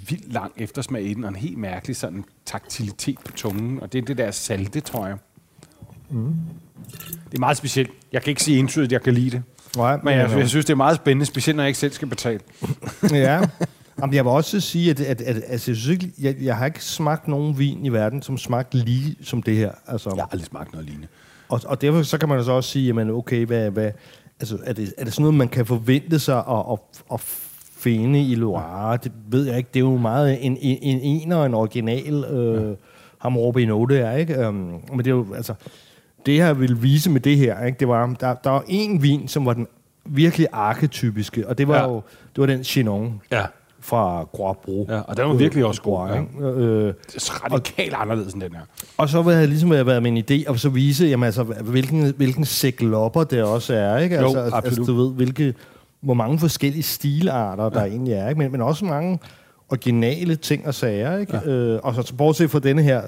[0.09, 3.79] vildt lang eftersmag i den, og en helt mærkelig sådan taktilitet på tungen.
[3.81, 5.17] Og det er det der salte, tror jeg.
[6.09, 6.35] Mm.
[7.31, 7.89] Det er meget specielt.
[8.11, 9.43] Jeg kan ikke sige entydigt, at jeg kan lide det.
[9.77, 12.07] Nej, Men jeg, jeg synes, det er meget spændende, specielt når jeg ikke selv skal
[12.07, 12.39] betale.
[13.11, 13.41] ja.
[14.01, 16.57] Jamen, jeg vil også sige, at, at, at, at altså, jeg, synes ikke, jeg, jeg
[16.57, 19.71] har ikke smagt nogen vin i verden, som smagte lige som det her.
[19.87, 21.07] Altså, Jeg har aldrig smagt noget lignende.
[21.49, 23.91] og, og derfor så kan man altså også sige, jamen okay, hvad, hvad,
[24.39, 26.79] altså, er, det, er det sådan noget, man kan forvente sig at, at,
[27.13, 27.19] at
[27.77, 28.97] finde i Loire?
[29.03, 29.69] Det ved jeg ikke.
[29.73, 32.75] Det er jo meget en, en, en og en original øh,
[33.17, 34.47] ham Robin det er, ikke?
[34.47, 34.55] Um,
[34.89, 35.53] men det er jo, altså,
[36.25, 37.79] det jeg ville vise med det her, ikke?
[37.79, 39.67] det var, der, der var en vin, som var den
[40.05, 41.81] virkelig arketypiske, og det var Ja.
[41.83, 41.87] ja.
[41.89, 42.01] jo
[42.35, 43.45] det var den Chinon Ja.
[43.83, 44.85] Fra Croix Bro.
[44.89, 46.13] Ja, og den var virkelig også god, ja.
[46.13, 46.45] ikke?
[46.45, 48.61] Øh, Det er radikalt anderledes end den her.
[48.97, 52.13] og så havde jeg ligesom været med en idé, og så vise, jamen, altså, hvilken,
[52.17, 53.97] hvilken sæklopper det også er.
[53.97, 54.15] Ikke?
[54.15, 54.87] Jo, altså, altså, absolut.
[54.87, 55.53] du ved, hvilke,
[56.01, 58.29] hvor mange forskellige stilarter, der egentlig er.
[58.29, 58.39] Ikke?
[58.39, 59.19] Men, men også mange
[59.69, 61.17] originale ting og sager.
[61.17, 61.37] Ikke?
[61.45, 61.49] Ja.
[61.51, 63.01] Øh, og så bortset fra denne her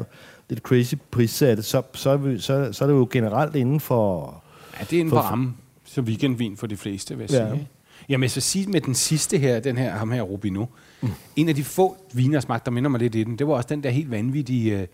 [0.50, 4.34] lidt crazy prissatte, så, så, er vi- så, så er det jo generelt inden for...
[4.80, 5.54] Ja, det er en For- varme
[5.86, 7.50] som weekendvin for de fleste, vil jeg Ja.
[7.56, 7.68] sige.
[8.10, 10.66] Jamen, jeg skal sige med den sidste her, den her, ham her Rubino,
[11.02, 11.10] mm.
[11.36, 13.70] en af de få viner, smagte, der minder mig lidt i den, det var også
[13.70, 14.88] den der helt vanvittige, øh,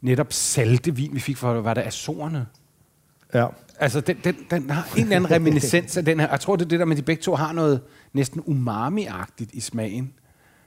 [0.00, 2.46] netop salte vin, vi fik fra, var det Azorerne?
[3.34, 3.46] Ja.
[3.78, 6.28] Altså, den, den, den har en eller anden reminiscens af den her.
[6.28, 7.80] Jeg tror, det er det der med, de begge to har noget
[8.12, 10.12] næsten umami-agtigt i smagen,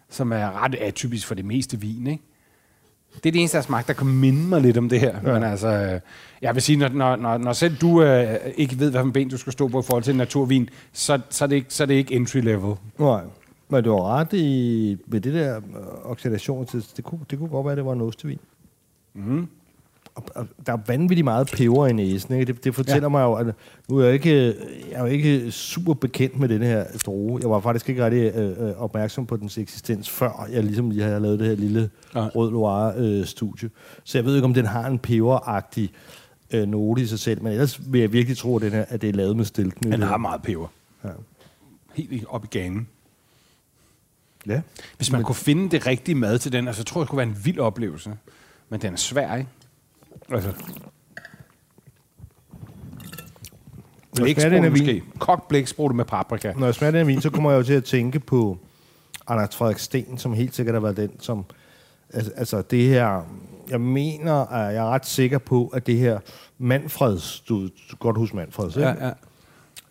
[0.09, 2.23] som er ret atypisk for det meste vin, ikke?
[3.15, 5.15] Det er det eneste, har smagt, der kan minde mig lidt om det her.
[5.25, 5.33] Ja.
[5.33, 5.99] Men altså, øh,
[6.41, 9.13] jeg vil sige, når, når, når, når selv du øh, ikke ved, hvad for en
[9.13, 11.73] ben du skal stå på i forhold til en naturvin, så, så, er, det ikke,
[11.73, 12.75] så er det ikke entry level.
[12.99, 13.21] Nej.
[13.69, 17.49] Men du har ret i, med det der øh, oxidation, det, det, kunne, det kunne
[17.49, 18.39] godt være, at det var en ostevin.
[19.13, 19.47] Mm.
[20.35, 22.33] Og, der er vanvittigt meget peber i næsen.
[22.33, 22.53] Ikke?
[22.53, 23.09] Det, det fortæller ja.
[23.09, 23.45] mig jo, at
[23.89, 24.45] nu er jeg, ikke,
[24.91, 27.39] jeg er jo ikke super bekendt med den her droge.
[27.41, 31.03] Jeg var faktisk ikke rigtig øh, øh, opmærksom på dens eksistens, før jeg ligesom lige
[31.03, 32.27] havde lavet det her lille Ja.
[32.27, 33.69] rød Loire-studie.
[34.03, 35.91] Så jeg ved ikke, om den har en peberagtig
[36.51, 39.01] øh, note i sig selv, men ellers vil jeg virkelig tro, at, den her, at
[39.01, 39.91] det er lavet med stilken.
[39.91, 40.67] Den har meget peber.
[41.03, 41.09] Ja.
[41.93, 42.87] Helt op i ganen.
[44.47, 44.61] ja.
[44.97, 47.27] Hvis man kunne finde det rigtige mad til den, altså, jeg tror, det kunne være
[47.27, 48.13] en vild oplevelse.
[48.69, 49.49] Men den er svær, ikke?
[50.31, 50.53] Altså.
[54.19, 54.85] Når jeg smager den Blæksprutte her måske.
[54.85, 56.53] vin, Kogt blæksprutte med paprika.
[56.57, 58.57] når jeg smager den her vin, så kommer jeg jo til at tænke på
[59.27, 61.45] Anders Frederik Sten, som helt sikkert har været den, som...
[62.13, 63.21] Altså, altså det her...
[63.69, 66.19] Jeg mener, at jeg er ret sikker på, at det her
[66.57, 67.39] Manfreds...
[67.39, 68.87] Du, du kan godt huske Manfreds, ikke?
[68.89, 69.11] Ja,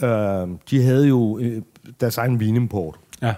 [0.00, 0.42] ja.
[0.42, 1.62] Øh, de havde jo øh,
[2.00, 3.34] deres egen vinimport, Ja,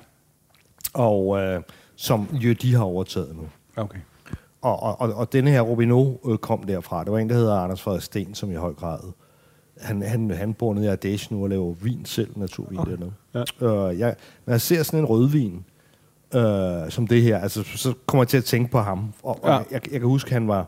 [0.95, 1.63] og øh,
[1.97, 3.49] som jo de har overtaget nu.
[3.77, 3.99] okay.
[4.63, 7.05] Og, og, og, og denne her Robinot øh, kom derfra.
[7.05, 8.99] Der var en, der hedder Anders Frederik Sten, som i høj grad...
[9.81, 12.91] Han, han, han bor nede i Ardèche nu og laver vin selv, naturvin okay.
[12.91, 13.13] dernede.
[13.35, 13.91] Ja.
[13.91, 14.15] Øh, jeg,
[14.47, 15.65] når jeg ser sådan en rødvin,
[16.35, 19.13] øh, som det her, altså, så kommer jeg til at tænke på ham.
[19.23, 19.55] Og, og Ja.
[19.55, 20.67] jeg, jeg kan huske, han var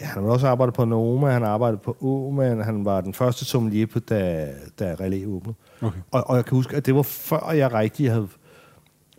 [0.00, 3.14] Ja, han har også arbejdet på Noma, han har arbejdet på Oman, han var den
[3.14, 4.48] første sommelier på, da,
[4.78, 5.54] da Relais åbnede.
[5.82, 5.98] Okay.
[6.10, 8.28] Og, og jeg kan huske, at det var før jeg rigtig havde...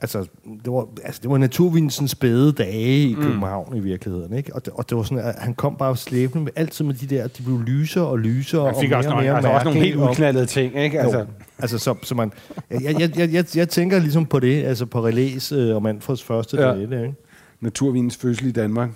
[0.01, 3.77] Altså, det var, altså, det var naturvinsens spæde dage i København mm.
[3.77, 4.55] i virkeligheden, ikke?
[4.55, 7.15] Og det, og det var sådan, at han kom bare slæbende med altid med de
[7.15, 9.79] der, de blev lysere og lysere og også, mere og nogle, mere altså også nogle
[9.79, 10.99] helt udknaldede ting, ikke?
[10.99, 11.25] Altså, jo,
[11.59, 12.31] altså så, så man,
[12.71, 16.23] jeg, jeg, jeg, jeg, jeg tænker ligesom på det, altså på Relais øh, og Manfreds
[16.23, 16.67] første Ja.
[16.67, 17.13] dage, ikke?
[17.59, 18.89] naturvinens fødsel i Danmark.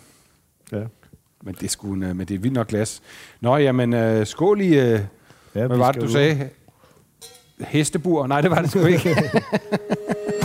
[0.72, 0.82] Ja.
[1.44, 3.02] Men det er, en, øh, men det er vildt nok glas.
[3.42, 4.68] Nå, jamen, øh, skål i...
[4.68, 5.00] Øh,
[5.56, 6.12] ja hvad var det, du ud.
[6.12, 6.50] sagde?
[7.60, 8.28] Hestebur?
[8.28, 9.10] Nej, det var det sgu ikke.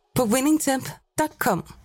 [0.17, 1.80] på winningtemp.com.